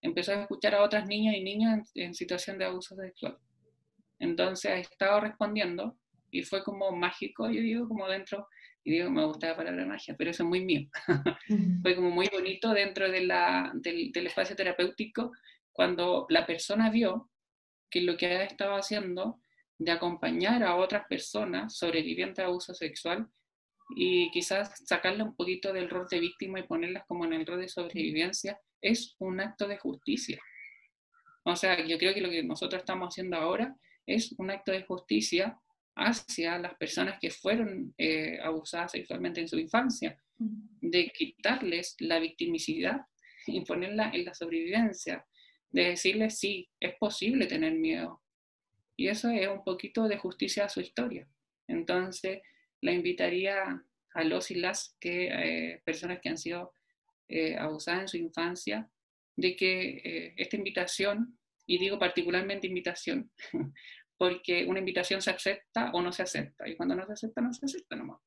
[0.00, 3.38] empezó a escuchar a otras niñas y niños en situación de abuso sexual.
[4.18, 5.96] Entonces ha estado respondiendo
[6.30, 8.48] y fue como mágico, yo digo, como dentro,
[8.82, 10.88] y digo, me gusta la palabra magia, pero eso es muy mío.
[11.82, 15.32] fue como muy bonito dentro de la, del, del, espacio terapéutico
[15.72, 17.30] cuando la persona vio
[17.90, 19.40] que lo que ha estado haciendo
[19.78, 23.28] de acompañar a otras personas sobrevivientes de abuso sexual
[23.94, 27.60] y quizás sacarle un poquito del rol de víctima y ponerlas como en el rol
[27.60, 30.40] de sobrevivencia es un acto de justicia.
[31.44, 34.82] O sea, yo creo que lo que nosotros estamos haciendo ahora es un acto de
[34.82, 35.58] justicia
[35.94, 43.00] hacia las personas que fueron eh, abusadas sexualmente en su infancia, de quitarles la victimicidad
[43.46, 45.24] y ponerla en la sobrevivencia,
[45.70, 48.22] de decirles, sí, es posible tener miedo,
[48.96, 51.28] Y eso es un poquito de justicia a su historia.
[51.68, 52.40] Entonces,
[52.80, 53.84] la invitaría
[54.14, 56.72] a los y las que, eh, personas que han sido
[57.28, 58.90] eh, abusadas en su infancia,
[59.36, 63.30] de que eh, esta invitación, y digo particularmente invitación,
[64.16, 67.52] porque una invitación se acepta o no se acepta, y cuando no se acepta, no
[67.52, 68.20] se acepta nomás.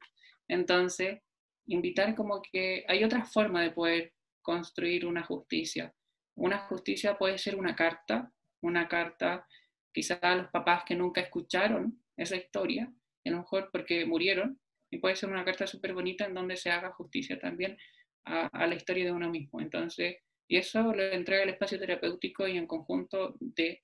[0.48, 1.20] Entonces,
[1.66, 5.94] invitar como que hay otra forma de poder construir una justicia.
[6.36, 9.48] Una justicia puede ser una carta, una carta
[9.94, 12.92] quizá a los papás que nunca escucharon esa historia,
[13.26, 14.60] a lo mejor porque murieron,
[14.92, 17.78] y puede ser una carta súper bonita en donde se haga justicia también
[18.26, 19.62] a, la historia de uno mismo.
[19.62, 20.18] Entonces,
[20.48, 23.82] y eso lo entrega el espacio terapéutico y en conjunto de,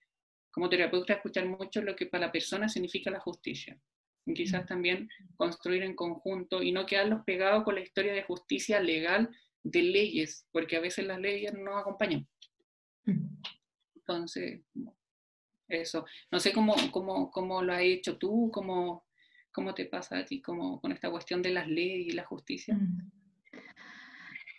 [0.52, 3.80] como terapeuta, escuchar mucho lo que para la persona significa la justicia.
[4.26, 8.80] Y quizás también construir en conjunto y no quedarlos pegados con la historia de justicia
[8.80, 9.30] legal
[9.64, 12.28] de leyes, porque a veces las leyes no acompañan.
[13.96, 14.62] Entonces,
[15.68, 16.06] eso.
[16.32, 19.06] No sé cómo, cómo, cómo lo has hecho tú, cómo,
[19.52, 22.78] cómo te pasa a ti como, con esta cuestión de las leyes y la justicia.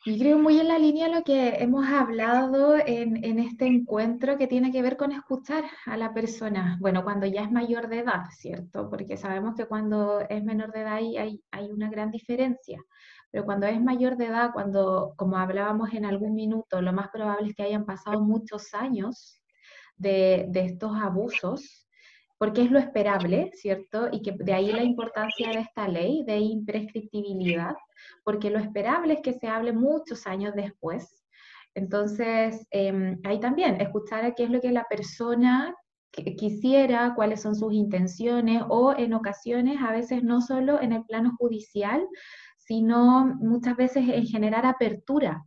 [0.08, 4.46] Y creo muy en la línea lo que hemos hablado en, en, este encuentro que
[4.46, 8.22] tiene que ver con escuchar a la persona, bueno, cuando ya es mayor de edad,
[8.30, 8.88] ¿cierto?
[8.88, 12.80] Porque sabemos que cuando es menor de edad hay, hay una gran diferencia,
[13.32, 17.48] pero cuando es mayor de edad, cuando, como hablábamos en algún minuto, lo más probable
[17.48, 19.40] es que hayan pasado muchos años
[19.96, 21.86] de, estos abusos,
[22.38, 24.08] porque es lo esperable, ¿cierto?
[24.12, 27.74] Y que de ahí la importancia de esta ley de imprescriptibilidad,
[28.24, 31.24] porque lo esperable es que se hable muchos años después.
[31.74, 35.74] Entonces, eh, ahí también, escuchar qué es lo que la persona
[36.38, 41.34] quisiera, cuáles son sus intenciones, o en ocasiones, a veces no solo en el plano
[41.38, 42.06] judicial,
[42.56, 45.44] sino muchas veces en generar apertura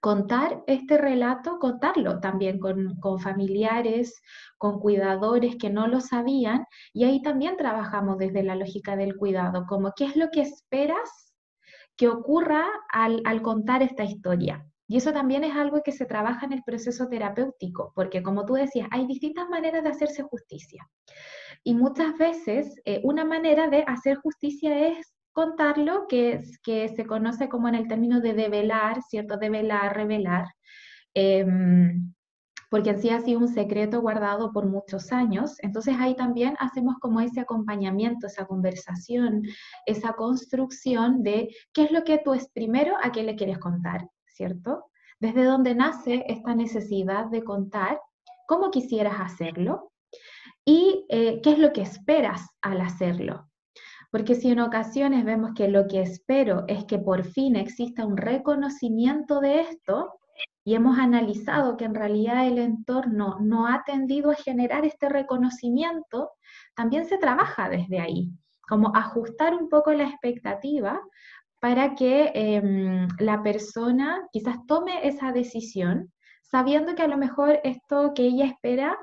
[0.00, 4.20] contar este relato, contarlo también con, familiares,
[4.56, 9.66] con cuidadores que no lo sabían, y ahí también trabajamos desde la lógica del cuidado,
[9.68, 11.34] como qué es lo que esperas
[11.96, 14.66] que ocurra al, contar esta historia.
[14.88, 18.54] Y eso también es algo que se trabaja en el proceso terapéutico, porque como tú
[18.54, 20.88] decías, hay distintas maneras de hacerse justicia.
[21.62, 27.48] Y muchas veces eh, una manera de hacer justicia es contarlo, que, que se conoce
[27.48, 29.36] como en el término de develar, ¿cierto?
[29.36, 30.46] Develar, revelar,
[31.14, 32.12] em,
[32.70, 35.56] porque en sí ha sido un secreto guardado por muchos años.
[35.60, 39.42] Entonces ahí también hacemos como ese acompañamiento, esa conversación,
[39.86, 44.08] esa construcción de qué es lo que tú es primero, a qué le quieres contar,
[44.26, 44.90] ¿cierto?
[45.18, 48.00] Desde dónde nace esta necesidad de contar,
[48.46, 49.92] cómo quisieras hacerlo
[50.64, 53.49] y eh, qué es lo que esperas al hacerlo.
[54.10, 58.16] Porque si en ocasiones vemos que lo que espero es que por fin exista un
[58.16, 60.20] reconocimiento de esto,
[60.64, 66.30] y hemos analizado que en realidad el entorno no ha tendido a generar este reconocimiento,
[66.74, 68.30] también se trabaja desde ahí,
[68.68, 71.00] como ajustar un poco la expectativa
[71.60, 78.12] para que em, la persona quizás tome esa decisión, sabiendo que a lo mejor esto
[78.14, 78.98] que ella espera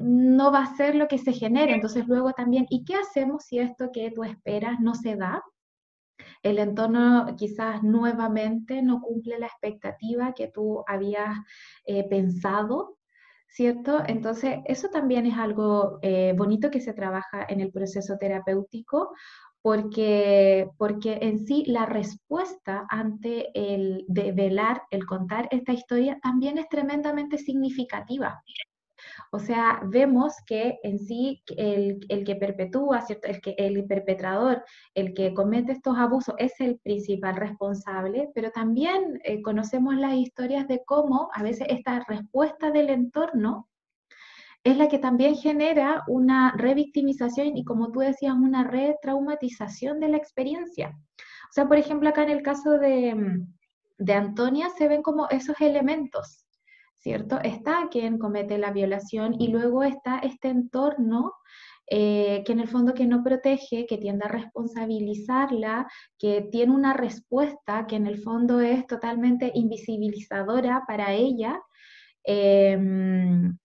[0.00, 1.74] no va a ser lo que se genere.
[1.74, 5.42] Entonces luego también, ¿y qué hacemos si esto que tú esperas no se da?
[6.42, 11.36] El entorno quizás nuevamente no cumple la expectativa que tú habías
[11.84, 12.96] eh, pensado,
[13.48, 14.02] ¿cierto?
[14.06, 19.12] Entonces eso también es algo eh, bonito que se trabaja en el proceso terapéutico.
[19.62, 26.66] Porque, porque en sí la respuesta ante el develar, el contar esta historia, también es
[26.70, 28.42] tremendamente significativa.
[29.32, 33.28] O sea, vemos que en sí el, que perpetúa, ¿cierto?
[33.28, 39.20] El, que, el perpetrador, el que comete estos abusos es el principal responsable, pero también
[39.24, 43.68] eh, conocemos las historias de cómo a veces esta respuesta del entorno
[44.62, 50.18] es la que también genera una revictimización y como tú decías, una retraumatización de la
[50.18, 50.98] experiencia.
[51.50, 53.42] O sea, por ejemplo, acá en el caso de,
[53.98, 56.44] de Antonia se ven como esos elementos
[57.00, 57.40] ¿cierto?
[57.42, 61.32] Está quien comete la violación y luego está este entorno
[61.92, 65.88] eh, que en el fondo que no protege, que tiende a responsabilizarla,
[66.18, 71.60] que tiene una respuesta que en el fondo es totalmente invisibilizadora para ella,
[72.22, 73.58] em,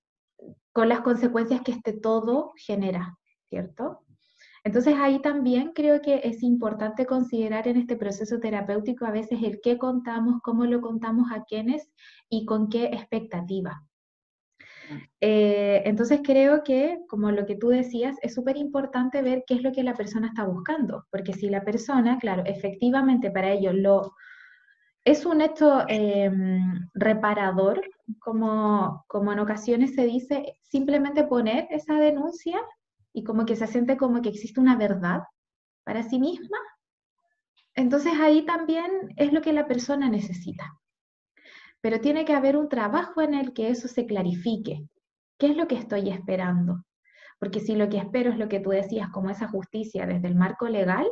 [0.72, 3.16] con las consecuencias que este todo genera,
[3.50, 4.05] ¿cierto?
[4.66, 9.62] Entonces ahí también creo que es importante considerar en este proceso terapéutico a veces el
[9.62, 11.88] qué contamos, cómo lo contamos a quiénes
[12.30, 13.84] y con qué expectativa.
[15.22, 19.62] Eh, entonces creo que, como lo que tú decías, es súper importante ver qué es
[19.62, 24.16] lo que la persona está buscando, porque si la persona, claro, efectivamente para ello lo,
[25.04, 27.84] es un hecho em, reparador,
[28.18, 32.60] como, como en ocasiones se dice, simplemente poner esa denuncia
[33.16, 35.22] y como que se siente como que existe una verdad
[35.86, 36.58] para sí misma.
[37.74, 40.78] Entonces ahí también es lo que la persona necesita.
[41.80, 44.86] Pero tiene que haber un trabajo en el que eso se clarifique.
[45.38, 46.84] ¿Qué es lo que estoy esperando?
[47.40, 50.36] Porque si lo que espero es lo que tú decías, como esa justicia desde el
[50.36, 51.08] marco legal,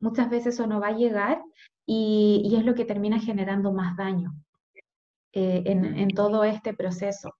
[0.00, 1.40] muchas veces eso no va a llegar
[1.84, 4.32] y, es lo que termina generando más daño
[5.32, 7.34] eh, en, todo este proceso.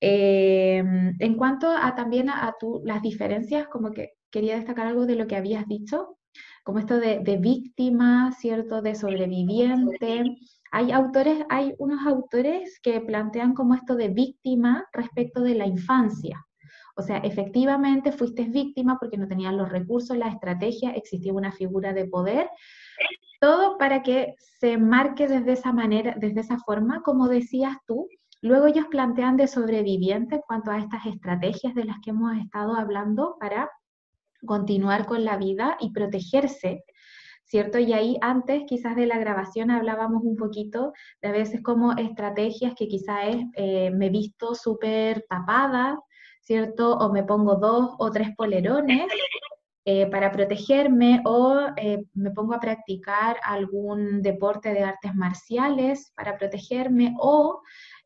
[0.00, 0.78] Eh,
[1.18, 5.36] en cuanto a también a, las diferencias, como que quería destacar algo de lo que
[5.36, 6.18] habías dicho,
[6.64, 8.82] como esto de, de víctima, ¿cierto?
[8.82, 10.24] De sobreviviente.
[10.72, 16.46] Hay autores, hay unos autores que plantean como esto de víctima respecto de la infancia.
[16.96, 21.92] O sea, efectivamente fuiste víctima porque no tenías los recursos, la estrategia, existía una figura
[21.92, 22.48] de poder,
[23.40, 28.06] todo para que se marque desde esa manera, desde esa forma, como decías tú.
[28.42, 32.74] Luego ellos plantean de sobreviviente en cuanto a estas estrategias de las que hemos estado
[32.74, 33.70] hablando para
[34.46, 36.84] continuar con la vida y protegerse,
[37.44, 37.78] ¿cierto?
[37.78, 42.74] Y ahí antes quizás de la grabación hablábamos un poquito de a veces como estrategias
[42.74, 46.00] que quizás es, eh, me visto súper tapada,
[46.40, 46.96] ¿cierto?
[46.96, 49.06] O me pongo dos o tres polerones
[49.84, 56.38] eh, para protegerme o eh, me pongo a practicar algún deporte de artes marciales para
[56.38, 57.60] protegerme o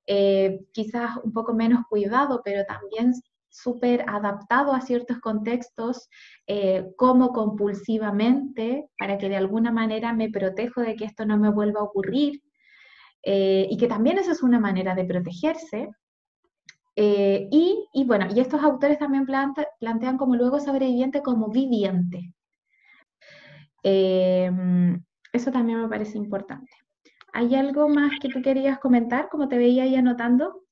[0.06, 3.14] quizás un poco menos cuidado, pero también
[3.54, 6.08] súper adaptado a ciertos contextos,
[6.48, 11.50] eh, como compulsivamente, para que de alguna manera me protejo de que esto no me
[11.50, 12.42] vuelva a ocurrir,
[13.22, 15.88] eh, y que también esa es una manera de protegerse.
[16.96, 22.32] Eh, y, bueno, y estos autores también plantean como luego sobreviviente como viviente.
[25.32, 26.72] eso también me parece importante.
[27.36, 30.64] ¿Hay algo más que tú querías comentar, como te veía ahí anotando?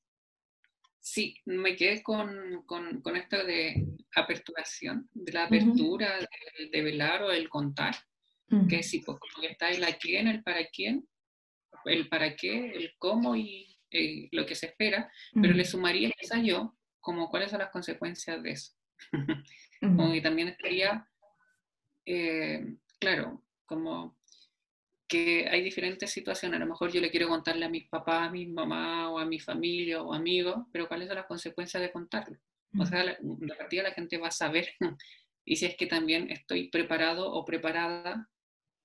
[1.01, 3.85] Sí, me quedé con, con, esto de
[4.15, 6.21] aperturación, de la apertura,
[6.71, 7.97] de, velar o el contar,
[8.69, 11.05] que sí, pues como que está el a quién, el para quién,
[11.85, 16.41] el para qué, el cómo y eh, lo que se espera, pero le sumaría quizá
[16.41, 18.73] yo como cuáles son las consecuencias de eso.
[19.81, 21.09] como que también estaría,
[22.07, 24.17] eh, claro, como
[25.13, 26.57] que hay diferentes situaciones.
[26.57, 29.27] A lo mejor yo le quiero contarle a mis papás, a mi mamá o a
[29.27, 32.39] mi familia o amigos, pero ¿cuáles son las consecuencias de contarlo?
[32.79, 34.69] O sea, la, la partida la gente va a saber
[35.45, 38.31] y si es que también estoy preparado o preparada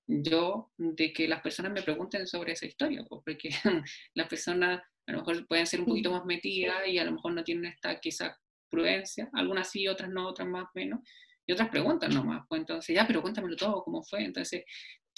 [0.06, 3.48] yo de que las personas me pregunten sobre esa historia, porque
[4.14, 7.32] las personas a lo mejor pueden ser un poquito más metidas y a lo mejor
[7.32, 8.36] no tienen esta quizá
[8.68, 11.00] prudencia, algunas sí, otras no, otras más menos,
[11.46, 14.22] y otras preguntan nomás, pues entonces, ya, pero cuéntamelo todo, ¿cómo fue?
[14.22, 14.64] Entonces,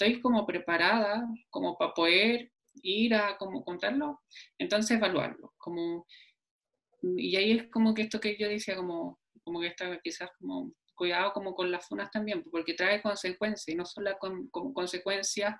[0.01, 4.21] estoy como preparada como para poder ir a como contarlo,
[4.57, 6.07] entonces evaluarlo, como,
[7.01, 10.73] y ahí es como que esto que yo decía, como, como que está quizás como
[10.95, 15.55] cuidado como con las funas también, porque trae consecuencias, y no solo con, como consecuencias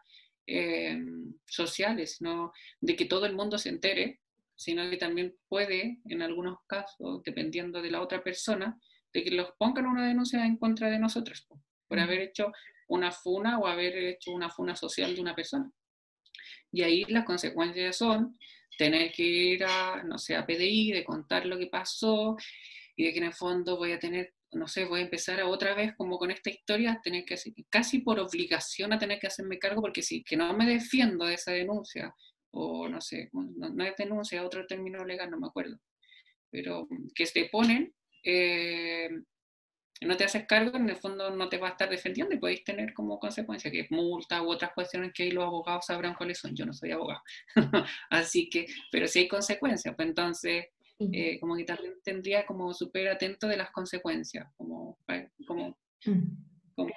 [0.48, 1.00] eh,
[1.46, 4.22] sociales, sino de que todo el mundo se entere,
[4.56, 8.80] sino que también puede, en algunos casos, dependiendo de la otra persona,
[9.14, 11.48] de que los pongan una denuncia en contra de nosotros
[11.88, 12.54] por haber hecho
[12.92, 15.72] una funa o haber hecho una funa social de una persona.
[16.72, 18.38] Y ahí las consecuencias son
[18.78, 22.36] tener que ir a, no sé, a PDI, de contar lo que pasó
[22.96, 25.48] y de que en el fondo voy a tener, no sé, voy a empezar a
[25.48, 27.36] otra vez como con esta historia, tener que
[27.70, 31.36] casi por obligación a tener que hacerme cargo porque si que no me defiendo de
[31.36, 32.14] esa denuncia
[32.52, 35.78] o no sé, no, es denuncia, otro término legal, no me acuerdo,
[36.50, 37.94] pero que se ponen,
[38.26, 39.10] eh,
[40.02, 42.64] no te haces cargo, en el fondo no te va a estar defendiendo y podéis
[42.64, 46.56] tener como consecuencia que multa u otras cuestiones que ahí los abogados sabrán cuáles son.
[46.56, 47.22] Yo no soy abogado.
[48.10, 50.66] Así que, pero si hay consecuencias, pues entonces,
[51.00, 54.98] eh, como que también tendría como súper atento de las consecuencias, como,
[55.46, 55.78] como,
[56.76, 56.94] como,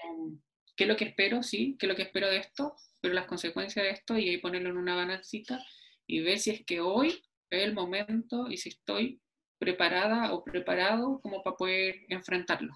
[0.75, 1.43] ¿qué es lo que espero?
[1.43, 2.75] Sí, ¿qué es lo que espero de esto?
[3.03, 5.63] Pero las consecuencias de esto y ahí ponerlo en una balancita
[6.07, 7.09] y ver si es que hoy
[7.51, 9.21] es el momento y si estoy
[9.65, 12.73] preparada o preparado como para poder enfrentarlo,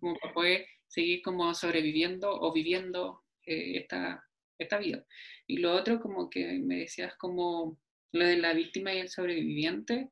[0.00, 4.24] como para poder seguir como sobreviviendo o viviendo eh, esta,
[4.58, 5.04] esta vida.
[5.46, 7.78] Y lo otro, como que me decías, como
[8.12, 10.10] lo de la víctima y el sobreviviente,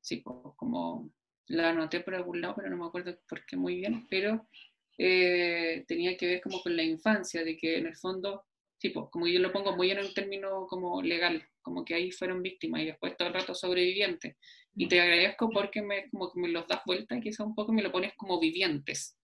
[0.00, 1.12] sí, como
[1.48, 4.48] la anoté por algún lado, pero no me acuerdo por qué muy bien, pero
[4.98, 8.44] eh, tenía que ver como con la infancia, de que en el fondo,
[8.78, 12.42] sí, como yo lo pongo muy en un término como legal, como que ahí fueron
[12.42, 14.36] víctimas y después todo el rato sobrevivientes.
[14.76, 17.82] Y te agradezco porque me, como que me los das vuelta, quizá un poco me
[17.82, 19.18] lo pones como vivientes.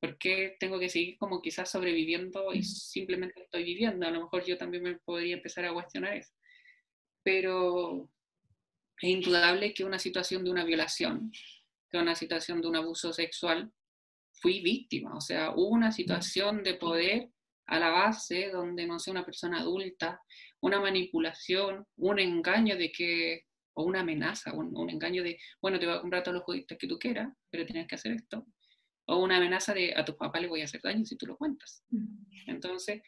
[0.00, 4.06] ¿Por qué tengo que seguir como quizás sobreviviendo y simplemente estoy viviendo?
[4.06, 6.32] A lo mejor yo también me podría empezar a cuestionar eso.
[7.24, 8.08] Pero
[9.00, 11.32] es indudable que una situación de una violación,
[11.90, 13.72] que una situación de un abuso sexual,
[14.34, 15.16] fui víctima.
[15.16, 17.30] O sea, hubo una situación de poder
[17.66, 20.20] a la base donde, no sé, una persona adulta,
[20.60, 25.96] una manipulación, un engaño de que, o una amenaza, un, engaño de, bueno, te voy
[25.96, 28.46] a comprar todos los juguetes que tú quieras, pero tienes que hacer esto
[29.06, 31.36] o una amenaza de a tu papá le voy a hacer daño si tú lo
[31.36, 31.84] cuentas.
[32.46, 33.02] Entonces,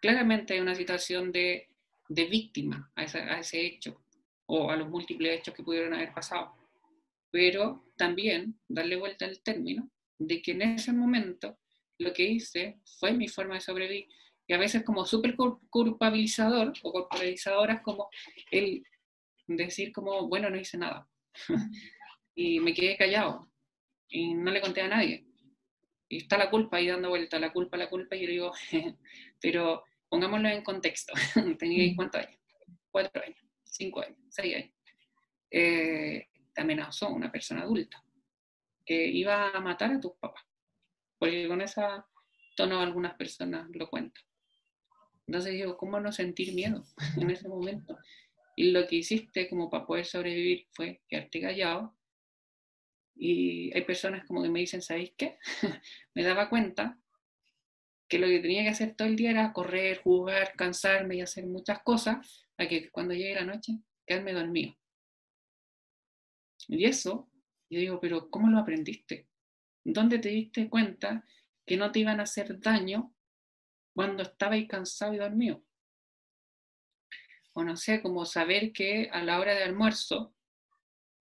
[0.00, 1.68] claramente hay una situación de,
[2.08, 4.04] de víctima a, a, ese hecho
[4.46, 6.54] o a los múltiples hechos que pudieron haber pasado.
[7.30, 11.58] Pero también darle vuelta al término de que en ese momento
[11.98, 14.08] lo que hice fue mi forma de sobrevivir.
[14.46, 15.36] Y a veces como súper
[15.70, 18.08] culpabilizador o corporalizadoras como
[18.50, 18.84] el
[19.46, 21.08] decir como, bueno, no hice nada.
[22.34, 23.50] y me quedé callado
[24.08, 25.26] y no le conté a nadie.
[26.08, 28.52] Y está la culpa ahí dando vuelta, la culpa, la culpa, y yo digo,
[29.40, 31.12] pero pongámoslo en contexto.
[31.58, 32.40] Tenía cuántos años?
[32.90, 34.74] Cuatro años, cinco años, seis años.
[35.50, 38.02] Eh, te amenazó una persona adulta
[38.84, 40.44] que iba a matar a tus papás.
[41.18, 41.82] Porque con ese
[42.56, 44.22] tono algunas personas lo cuentan.
[45.26, 46.84] Entonces digo, ¿cómo no sentir miedo
[47.16, 47.98] en ese momento?
[48.56, 51.96] Y lo que hiciste como para poder sobrevivir fue quedarte callado,
[53.16, 55.38] y hay personas como que me dicen, ¿sabéis qué?
[56.14, 56.98] me daba cuenta
[58.08, 61.46] que lo que tenía que hacer todo el día era correr, jugar, cansarme y hacer
[61.46, 64.76] muchas cosas, a que cuando llegue la noche, quedarme dormido.
[66.68, 67.30] Y eso,
[67.70, 69.28] yo digo, pero ¿cómo lo aprendiste?
[69.84, 71.24] ¿Dónde te diste cuenta
[71.66, 73.14] que no te iban a hacer daño
[73.94, 75.64] cuando estabais cansado y dormido?
[77.54, 80.34] O no sé, como saber que a la hora de almuerzo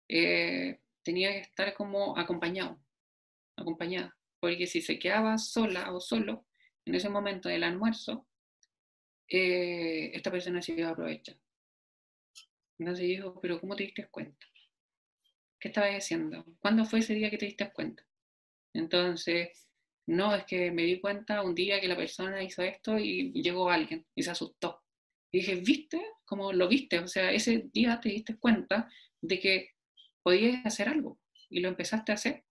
[0.09, 2.80] eh, tenía que estar como acompañado,
[3.57, 6.47] acompañada, porque si se quedaba sola o solo
[6.85, 8.26] en ese momento del almuerzo,
[9.28, 11.37] eh, esta persona se iba a aprovechar.
[12.78, 14.47] Entonces dijo, pero ¿cómo te diste cuenta?
[15.59, 16.45] ¿Qué estabas haciendo?
[16.59, 18.05] ¿Cuándo fue ese día que te diste cuenta?
[18.74, 19.68] Entonces,
[20.07, 23.70] no, es que me di cuenta un día que la persona hizo esto y llegó
[23.70, 24.83] alguien y se asustó.
[25.30, 26.03] Y dije, ¿viste?
[26.33, 26.99] ¿Cómo lo viste?
[26.99, 28.89] O sea, ese día te diste cuenta
[29.20, 29.72] de que
[30.22, 31.20] podías hacer algo
[31.51, 32.45] y lo empezaste a hacer.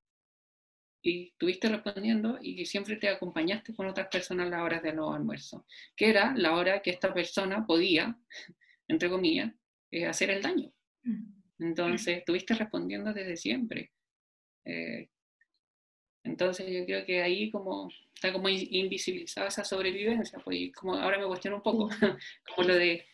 [1.01, 5.15] Y estuviste respondiendo y siempre te acompañaste con otras personas a las horas de los
[5.15, 5.65] almuerzo,
[5.95, 8.15] que era la hora que esta persona podía,
[8.87, 9.51] entre comillas,
[9.89, 10.71] eh, hacer el daño.
[11.01, 11.63] Mm.
[11.63, 13.91] Entonces, estuviste respondiendo desde siempre.
[14.63, 15.09] Eh,
[16.23, 21.25] entonces, yo creo que ahí como está como invisibilizada esa sobrevivencia, pues como ahora me
[21.25, 21.89] cuestiono un poco,
[22.55, 23.07] como lo de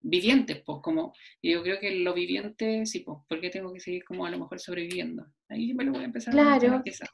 [0.00, 4.04] vivientes, pues como, yo creo que lo viviente, sí, pues, ¿por qué tengo que seguir
[4.04, 5.26] como a lo mejor sobreviviendo?
[5.48, 6.76] Ahí me lo voy a empezar claro.
[6.76, 7.08] a quizás.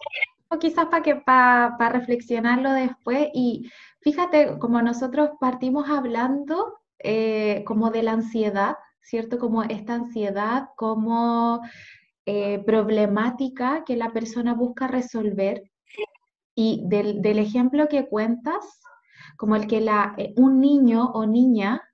[0.49, 7.91] O quizás para que para reflexionarlo después y fíjate, como nosotros partimos hablando eh, como
[7.91, 9.39] de la ansiedad, ¿cierto?
[9.39, 11.61] Como esta ansiedad como
[12.25, 15.71] eh, problemática que la persona busca resolver
[16.55, 18.81] y del, del ejemplo que cuentas,
[19.37, 21.88] como el que la, eh, un niño o niña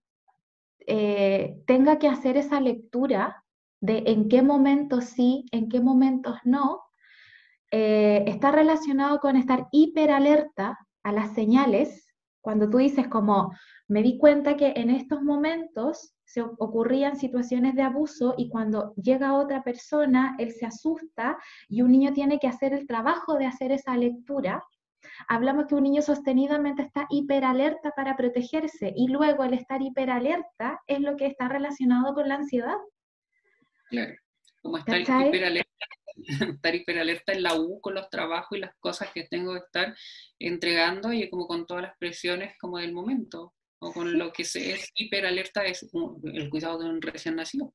[0.87, 3.45] eh, tenga que hacer esa lectura
[3.81, 6.83] de en qué momentos sí, en qué momentos no,
[7.71, 12.07] eh, está relacionado con estar hiperalerta a las señales.
[12.41, 13.53] Cuando tú dices como,
[13.89, 19.35] me di cuenta que en estos momentos se ocurrían situaciones de abuso y cuando llega
[19.35, 21.37] otra persona, él se asusta
[21.69, 24.65] y un niño tiene que hacer el trabajo de hacer esa lectura,
[25.29, 31.01] hablamos que un niño sostenidamente está hiperalerta para protegerse y luego el estar hiperalerta es
[31.01, 32.77] lo que está relacionado con la ansiedad.
[33.91, 34.15] Claro,
[34.63, 35.87] como estar hiperalerta,
[36.57, 39.95] estar hiperalerta en la U con los trabajos y las cosas que tengo que estar
[40.39, 44.73] entregando y como con todas las presiones como del momento, o con lo que se
[44.73, 45.87] es hiperalerta es
[46.25, 47.75] el cuidado de un recién nacido.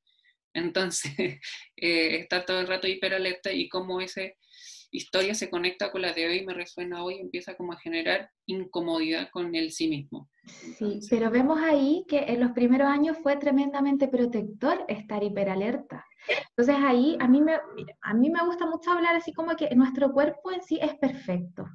[0.53, 1.11] Entonces,
[1.77, 4.37] eh, estar todo el rato hiperalerta y como ese
[4.91, 9.29] historia se conecta con la de hoy, me resuena hoy, empieza como a generar incomodidad
[9.31, 10.29] con el sí mismo.
[10.77, 16.05] Sí, pero vemos ahí que en los primeros años fue tremendamente protector estar hiperalerta.
[16.49, 17.53] Entonces ahí a mí me,
[18.01, 21.65] a mí me gusta mucho hablar así como que nuestro cuerpo en sí es perfecto.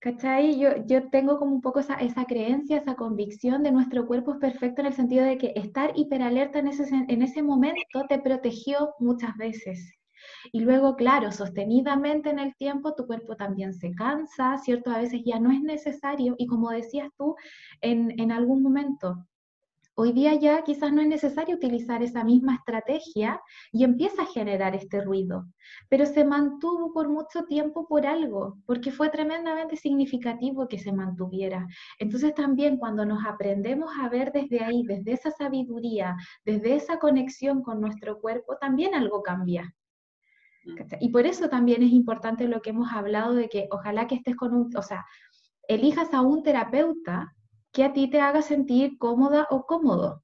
[0.00, 0.58] ¿Cachai?
[0.58, 4.38] Yo, yo tengo como un poco esa, esa, creencia, esa convicción de nuestro cuerpo es
[4.38, 8.94] perfecto en el sentido de que estar hiperalerta en ese, en ese momento te protegió
[8.98, 9.99] muchas veces.
[10.52, 14.90] Y luego, claro, sostenidamente en el tiempo tu cuerpo también se cansa, ¿cierto?
[14.90, 17.36] A veces ya no es necesario y como decías tú
[17.80, 19.26] en, en algún momento,
[20.02, 23.38] Hoy día ya quizás no es necesario utilizar esa misma estrategia
[23.70, 25.44] y empieza a generar este ruido,
[25.90, 31.66] pero se mantuvo por mucho tiempo por algo, porque fue tremendamente significativo que se mantuviera.
[31.98, 36.16] Entonces también cuando nos aprendemos a ver desde ahí, desde esa sabiduría,
[36.46, 39.74] desde esa conexión con nuestro cuerpo, también algo cambia.
[41.00, 44.36] Y por eso también es importante lo que hemos hablado de que ojalá que estés
[44.36, 45.04] con un, o sea,
[45.68, 47.34] elijas a un terapeuta
[47.72, 50.22] que a ti te haga sentir cómoda o cómodo.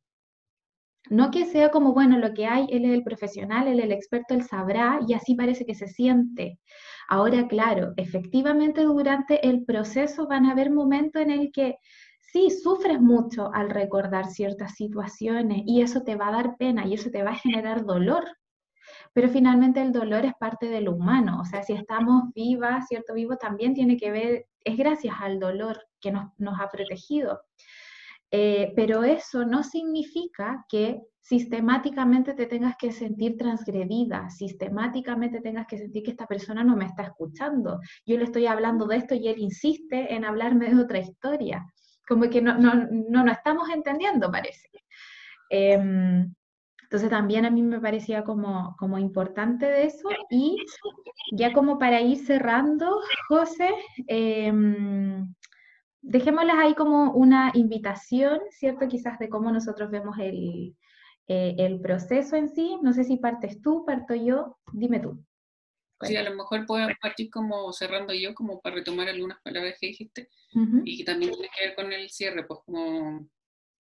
[1.08, 3.92] No que sea como, bueno, lo que hay, él es el profesional, él es el
[3.92, 6.58] experto, él sabrá y así parece que se siente.
[7.08, 11.76] Ahora, claro, efectivamente durante el proceso van a haber momentos en el que
[12.20, 16.94] sí, sufres mucho al recordar ciertas situaciones y eso te va a dar pena y
[16.94, 18.24] eso te va a generar dolor.
[19.16, 23.14] Pero finalmente el dolor es parte de lo humano, o sea, si estamos vivas, cierto,
[23.14, 27.40] vivo también tiene que ver, es gracias al dolor que nos, ha protegido.
[28.30, 35.78] Eh, pero eso no significa que sistemáticamente te tengas que sentir transgredida, sistemáticamente tengas que
[35.78, 37.80] sentir que esta persona no me está escuchando.
[38.04, 41.64] Yo le estoy hablando de esto y él insiste en hablarme de otra historia.
[42.06, 44.68] Como que no, no, no, estamos entendiendo, parece.
[45.48, 46.34] Em,
[46.86, 50.08] entonces también a mí me parecía como, como importante de eso.
[50.30, 50.56] Y
[51.32, 53.70] ya como para ir cerrando, José,
[54.06, 54.52] eh,
[56.00, 58.86] dejémoslas ahí como una invitación, ¿cierto?
[58.86, 60.76] Quizás de cómo nosotros vemos el,
[61.26, 62.78] eh, el proceso en sí.
[62.82, 65.20] No sé si partes tú, parto yo, dime tú.
[66.02, 69.88] Sí, a lo mejor puedo partir como cerrando yo, como para retomar algunas palabras que
[69.88, 70.28] dijiste,
[70.84, 73.28] y que también tiene que ver con el cierre, pues como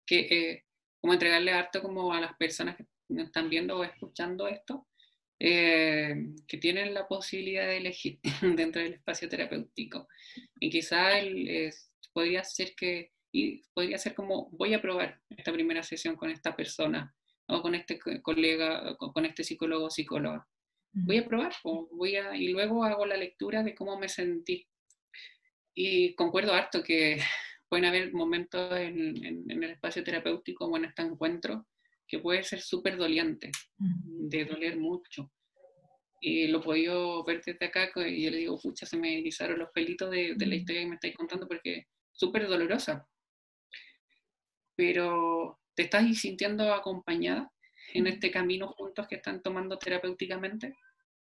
[0.06, 0.66] que eh,
[1.02, 4.88] como entregarle harto como a las personas que están viendo o escuchando esto,
[5.40, 6.16] eh,
[6.48, 10.08] que tienen la posibilidad de elegir dentro del espacio terapéutico.
[10.60, 11.10] Y quizá
[12.14, 16.56] podría ser que, y podría ser como, voy a probar esta primera sesión con esta
[16.56, 17.14] persona,
[17.48, 20.48] o con este colega, con este psicólogo o psicóloga.
[20.94, 24.68] Voy a probar, o voy a, y luego hago la lectura de cómo me sentí.
[25.74, 27.20] Y concuerdo harto que
[27.72, 31.66] pueden haber momentos en, en el espacio terapéutico o en este encuentro
[32.06, 35.32] que puede ser súper doliente, de doler mucho.
[36.20, 39.58] Y lo he podido ver desde acá y yo le digo, pucha, se me erizaron
[39.58, 43.08] los pelitos de, la historia que me estáis contando porque es súper dolorosa.
[44.76, 47.50] Pero te estás sintiendo acompañada
[47.94, 50.76] en este camino juntos que están tomando terapéuticamente.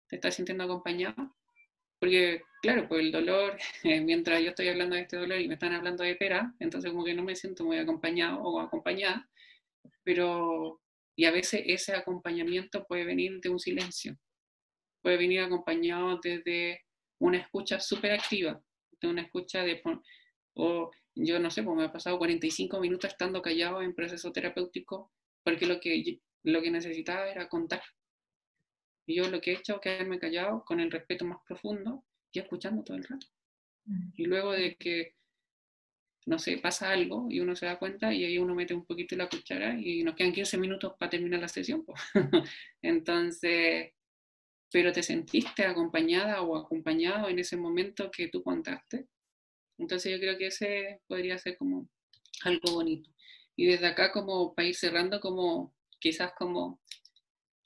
[0.08, 1.32] Te estás sintiendo acompañada.
[2.00, 5.74] Porque, claro, pues el dolor, mientras yo estoy hablando de este dolor y me están
[5.74, 9.30] hablando de pera, entonces como que no me siento muy acompañado o acompañada
[10.04, 10.82] pero
[11.16, 14.18] y a veces ese acompañamiento puede venir de un silencio,
[15.04, 16.86] puede venir acompañado desde
[17.20, 18.60] una escucha súper activa,
[19.02, 19.82] de una escucha de,
[20.56, 25.12] o yo no sé, pues me ha pasado 45 minutos estando callado en proceso terapéutico,
[25.44, 27.84] porque lo que, lo que necesitaba era contar.
[29.10, 32.40] Y yo lo que he hecho es quedarme callado con el respeto más profundo y
[32.40, 33.26] escuchando todo el rato.
[33.86, 34.10] Mm.
[34.16, 35.16] Y luego de que
[36.28, 39.16] no sé, pasa algo y uno se da cuenta y ahí uno mete un poquito
[39.16, 41.84] la cuchara y nos quedan 15 minutos para terminar la sesión.
[42.84, 43.94] Entonces,
[44.72, 49.08] pero te sentiste acompañada o acompañado en ese momento que tú contaste.
[49.80, 51.90] Entonces yo creo que ese podría ser como
[52.44, 53.10] algo bonito.
[53.56, 56.80] Y desde acá como para ir cerrando, como quizás como,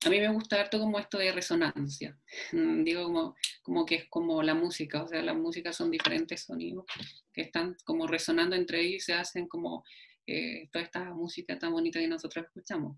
[0.06, 2.18] a mí me gusta harto como esto de resonancia.
[2.52, 6.86] Digo como, como que es como la música, o sea, las músicas son diferentes sonidos
[7.34, 9.84] que están como resonando entre ellos y se hacen como
[10.26, 12.98] eh, toda esta música tan bonita que nosotros escuchamos.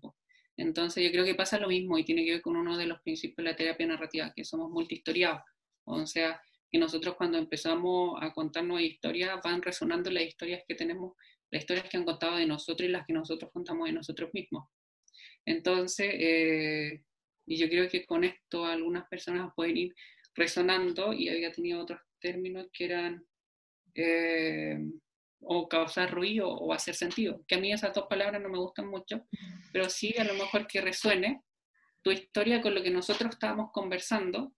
[0.56, 3.00] Entonces yo creo que pasa lo mismo y tiene que ver con uno de los
[3.02, 5.42] principios de la terapia narrativa, que somos multihistoriados.
[5.84, 6.40] O sea,
[6.70, 11.14] que nosotros cuando empezamos a contarnos historias van resonando las historias que tenemos,
[11.50, 14.68] las historias que han contado de nosotros y las que nosotros contamos de nosotros mismos.
[15.46, 17.02] Entonces, eh,
[17.46, 19.94] y yo creo que con esto algunas personas pueden ir
[20.34, 23.24] resonando y había tenido otros términos que eran
[23.94, 24.78] eh,
[25.40, 27.44] o causar ruido o hacer sentido.
[27.46, 29.26] Que a mí esas dos palabras no me gustan mucho,
[29.72, 31.42] pero sí a lo mejor que resuene
[32.02, 34.52] tu historia con lo que nosotros estábamos conversando,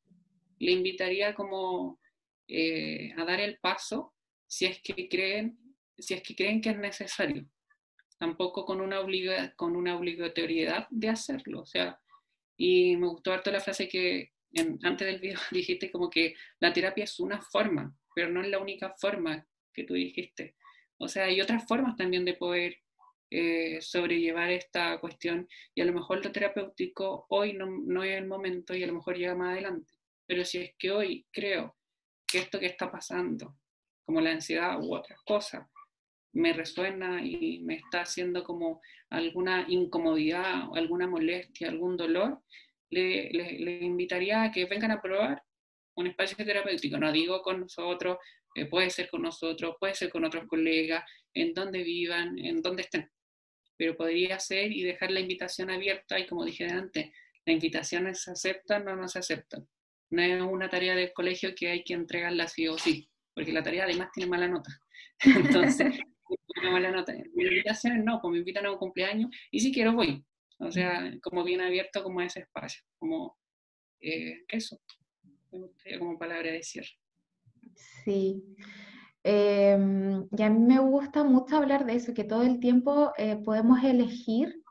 [0.59, 2.01] le invitaría como
[2.49, 4.15] eh, a dar el paso
[4.47, 5.59] si es que creen,
[5.99, 7.47] si es que creen que es necesario.
[8.19, 11.61] Tampoco con una, obliga, con una obligatoriedad de hacerlo.
[11.61, 12.01] O sea,
[12.57, 14.33] y me gustó harto la frase que
[14.83, 18.59] antes del video dijiste como que la terapia es una forma, pero no es la
[18.59, 20.57] única forma que tú dijiste.
[20.99, 22.79] O sea, hay otras formas también de poder
[23.31, 28.27] eh, sobrellevar esta cuestión y a lo mejor lo terapéutico hoy no, no es el
[28.27, 29.93] momento y a lo mejor llega más adelante.
[30.27, 31.77] Pero si es que hoy creo
[32.27, 33.57] que esto que está pasando,
[34.05, 35.69] como la ansiedad u otras cosas,
[36.39, 38.81] me resuena y me está haciendo como
[39.11, 42.43] alguna incomodidad, alguna molestia, algún dolor,
[42.91, 45.43] le, invitaría a que vengan a probar
[45.97, 46.97] un espacio terapéutico.
[46.97, 48.19] No digo con nosotros,
[48.55, 52.83] eh, puede ser con nosotros, puede ser con otros colegas, en donde vivan, en donde
[52.83, 53.11] estén.
[53.77, 57.11] Pero podría ser y dejar la invitación abierta y como dije antes,
[57.45, 59.69] las invitaciones se aceptan o no se aceptan.
[60.11, 63.63] No es una tarea del colegio que hay que entregarla sí o sí, porque la
[63.63, 64.71] tarea además tiene mala nota.
[65.25, 65.99] Entonces,
[66.93, 67.13] nota.
[67.35, 70.25] Mi invitación no, pues me invitan a un cumpleaños y si quiero voy.
[70.59, 73.37] O sea, como bien abierto como ese espacio, como
[74.01, 74.81] eh, eso,
[75.99, 76.99] como palabra de cierre.
[78.05, 78.43] Sí.
[79.23, 83.37] Em, y a mí me gusta mucho hablar de eso, que todo el tiempo eh,
[83.37, 84.63] podemos elegir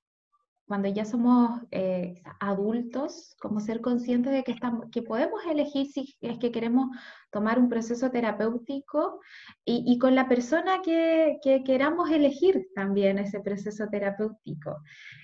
[0.67, 6.17] cuando ya somos eh, adultos, como ser conscientes de que, estamos, que podemos elegir si
[6.19, 6.89] es que queremos
[7.31, 9.21] tomar un proceso terapéutico
[9.63, 14.81] y, con la persona que, queramos elegir también ese proceso terapéutico.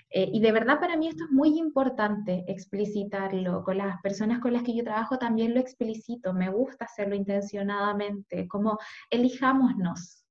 [0.10, 3.64] Eh, y de verdad para mí esto es muy importante explicitarlo.
[3.64, 6.34] Con las personas con las que yo trabajo también lo explicito.
[6.34, 8.78] Me gusta hacerlo intencionadamente, como
[9.10, 10.22] elijámonos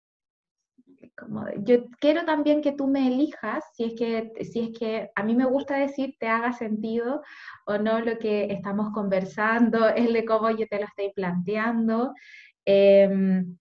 [1.65, 5.35] yo quiero también que tú me elijas si es que, si es que a mí
[5.35, 7.23] me gusta decir te haga sentido
[7.67, 12.15] o no lo que estamos conversando, es de cómo yo te lo estoy planteando.
[12.65, 13.59] Em,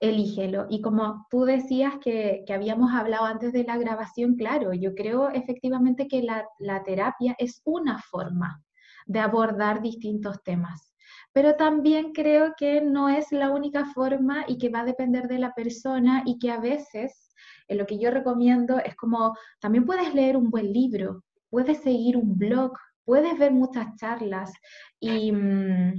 [0.00, 0.66] elígelo.
[0.68, 5.30] Y como tú decías que, que, habíamos hablado antes de la grabación, claro, yo creo
[5.30, 8.60] efectivamente que la, la terapia es una forma
[9.06, 10.91] de abordar distintos temas
[11.32, 15.38] pero también creo que no es la única forma y que va a depender de
[15.38, 17.34] la persona y que a veces
[17.68, 22.16] en lo que yo recomiendo es como también puedes leer un buen libro, puedes seguir
[22.16, 22.72] un blog,
[23.04, 24.52] puedes ver muchas charlas
[25.00, 25.94] y, mm,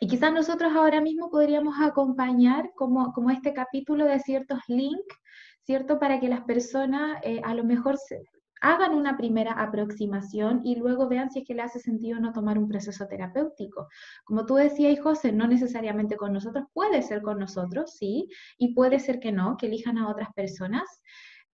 [0.00, 5.16] y quizás nosotros ahora mismo podríamos acompañar como, como este capítulo de ciertos links,
[5.64, 5.98] ¿cierto?
[5.98, 8.22] Para que las personas eh, a lo mejor se,
[8.66, 12.58] hagan una primera aproximación y luego vean si es que le hace sentido no tomar
[12.58, 13.88] un proceso terapéutico.
[14.24, 18.98] Como tú decías, José, no necesariamente con nosotros, puede ser con nosotros, sí, y puede
[18.98, 20.82] ser que no, que elijan a otras personas,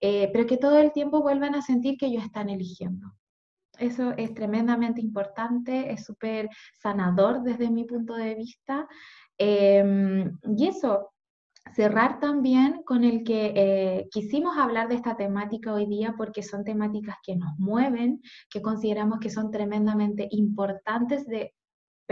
[0.00, 3.12] eh, pero que todo el tiempo vuelvan a sentir que ellos están eligiendo.
[3.78, 6.48] Eso es tremendamente importante, es súper
[6.78, 8.88] sanador desde mi punto de vista.
[9.36, 11.12] Em, y eso,
[11.74, 16.64] cerrar también con el que eh, quisimos hablar de esta temática hoy día porque son
[16.64, 21.54] temáticas que nos mueven, que consideramos que son tremendamente importantes de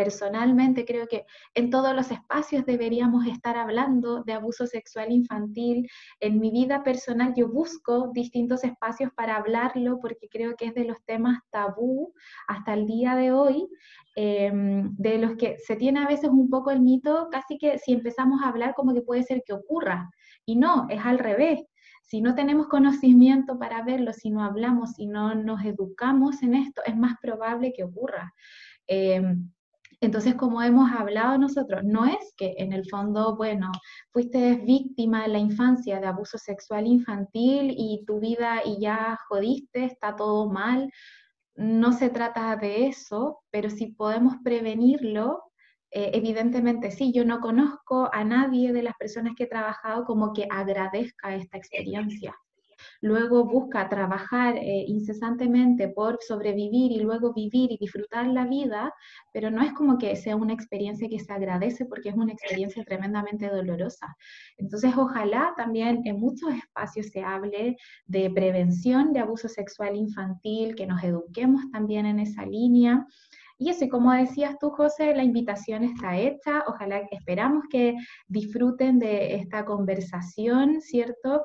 [0.02, 5.88] personalmente creo que en todos los espacios deberíamos estar hablando de abuso sexual infantil.
[6.20, 10.84] En mi vida personal yo busco distintos espacios para hablarlo porque creo que es de
[10.84, 12.14] los temas tabú
[12.48, 13.68] hasta el día de hoy
[14.16, 17.92] Em, de los que se tiene a veces un poco el mito, casi que si
[17.92, 20.10] empezamos a hablar como que puede ser que ocurra.
[20.44, 21.62] Y no, es al revés.
[22.02, 26.82] Si no tenemos conocimiento para verlo, si no hablamos, si no nos educamos en esto,
[26.84, 28.34] es más probable que ocurra.
[28.88, 29.50] Em,
[30.00, 33.70] entonces, como hemos hablado nosotros, no es que en el fondo, bueno,
[34.12, 39.84] fuiste víctima en la infancia de abuso sexual infantil y tu vida y ya jodiste,
[39.84, 40.90] está todo mal.
[41.54, 45.42] No se trata de eso, pero si podemos prevenirlo,
[45.90, 50.32] eh, evidentemente sí, yo no conozco a nadie de las personas que he trabajado como
[50.32, 52.34] que agradezca esta experiencia
[53.00, 58.92] luego busca trabajar eh, incesantemente por sobrevivir y luego vivir y disfrutar la vida,
[59.32, 62.84] pero no es como que sea una experiencia que se agradece porque es una experiencia
[62.84, 64.14] tremendamente dolorosa.
[64.58, 67.76] Entonces, ojalá también en muchos espacios se hable
[68.06, 73.06] de prevención de abuso sexual infantil, que nos eduquemos también en esa línea.
[73.58, 76.64] Y eso, y como decías tú, José, la invitación está hecha.
[76.66, 77.94] Ojalá, esperamos que
[78.26, 81.42] disfruten de esta conversación, ¿cierto?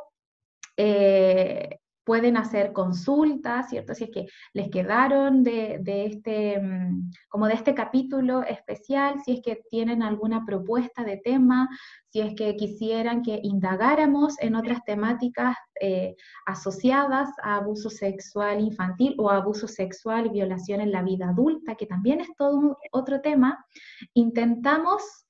[0.77, 3.95] Eh, pueden hacer consultas, ¿cierto?
[3.95, 9.41] Si es que les quedaron de, este, mm, como de este capítulo especial, si es
[9.41, 11.67] que tienen alguna propuesta de tema,
[12.09, 16.15] si es que quisieran que indagáramos en otras temáticas eh,
[16.45, 22.21] asociadas a abuso sexual infantil o abuso sexual violación en la vida adulta, que también
[22.21, 23.65] es todo otro tema,
[24.13, 25.24] intentamos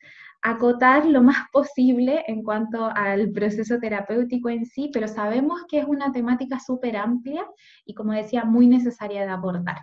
[0.45, 5.85] acotar lo más posible en cuanto al proceso terapéutico en sí, pero sabemos que es
[5.85, 7.43] una temática súper amplia
[7.83, 9.79] y, como decía, muy necesaria de abordar.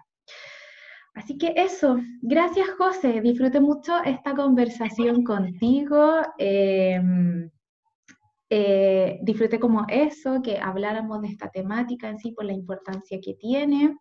[1.14, 6.22] Así que eso, gracias José, disfruté mucho esta conversación contigo.
[6.38, 7.50] Em,
[8.48, 13.34] eh, disfruté como eso, que habláramos de esta temática en sí por la importancia que
[13.34, 13.96] tiene,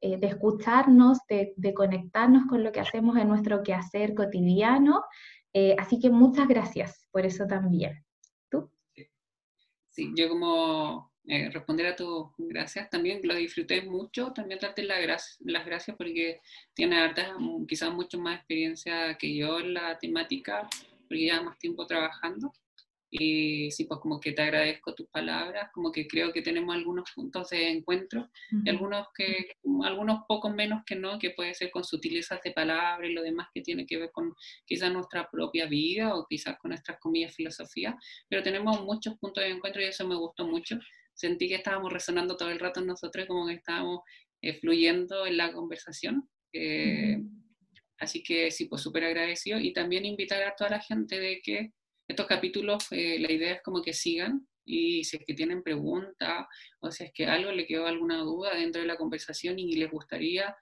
[0.00, 5.02] eh, de escucharnos, de, de, conectarnos con lo que hacemos en nuestro quehacer cotidiano
[5.60, 8.04] eh, así que muchas gracias por eso también.
[8.48, 8.70] ¿Tú?
[9.88, 15.66] Sí, yo como eh, responder a tus gracias, también lo disfruté mucho, también darte las
[15.66, 16.40] gracias porque
[16.74, 17.32] tiene hartas,
[17.66, 20.68] quizás mucho más experiencia que yo en la temática,
[21.08, 22.52] porque ya más tiempo trabajando.
[23.10, 27.10] Y sí, pues como que te agradezco tus palabras, como que creo que tenemos algunos
[27.14, 28.28] puntos de encuentro,
[28.64, 29.52] y algunos, que,
[29.84, 33.48] algunos pocos menos que no, que puede ser con sutilezas de palabras y lo demás
[33.54, 34.34] que tiene que ver con
[34.66, 37.96] quizás nuestra propia vida o quizás con nuestras comillas filosofía,
[38.28, 40.78] pero tenemos muchos puntos de encuentro y eso me gustó mucho.
[41.14, 44.00] Sentí que estábamos resonando todo el rato nosotros, como que estábamos
[44.42, 46.28] eh, fluyendo en la conversación.
[46.52, 47.18] Eh,
[47.98, 51.72] así que sí, pues súper agradecido y también invitar a toda la gente de que
[52.08, 56.46] estos capítulos, eh, la idea es como que sigan y si es que tienen preguntas
[56.80, 59.90] o si es que algo le quedó alguna duda dentro de la conversación y les
[59.90, 60.56] gustaría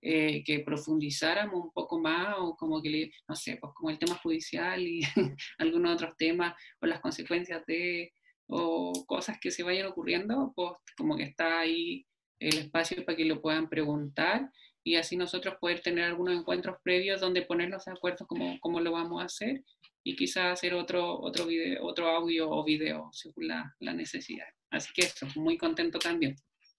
[0.00, 4.14] eh, que profundizáramos un poco más o como que, no sé, pues como el tema
[4.16, 5.00] judicial y
[5.58, 8.12] algunos otros temas o las consecuencias de
[8.46, 12.06] o cosas que se vayan ocurriendo, pues como que está ahí
[12.38, 14.50] el espacio para que lo puedan preguntar
[14.84, 18.92] y así nosotros poder tener algunos encuentros previos donde ponernos de acuerdo cómo, cómo lo
[18.92, 19.64] vamos a hacer
[20.08, 24.46] y quizás hacer otro, otro, video, otro audio o video según la, la necesidad.
[24.70, 26.34] Así que eso, muy contento también.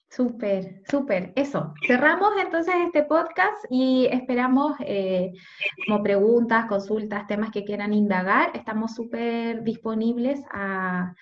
[0.10, 1.32] Súper, súper.
[1.36, 1.72] Eso.
[1.86, 5.32] Cerramos entonces este podcast y esperamos eh,
[5.86, 8.50] como preguntas, consultas, temas que quieran indagar.
[8.56, 11.14] Estamos súper disponibles a,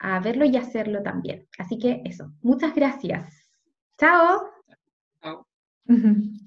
[0.00, 1.46] a verlo y hacerlo también.
[1.56, 2.32] Así que eso.
[2.42, 3.48] Muchas gracias.
[3.96, 4.50] Chao.
[5.22, 5.46] Chao.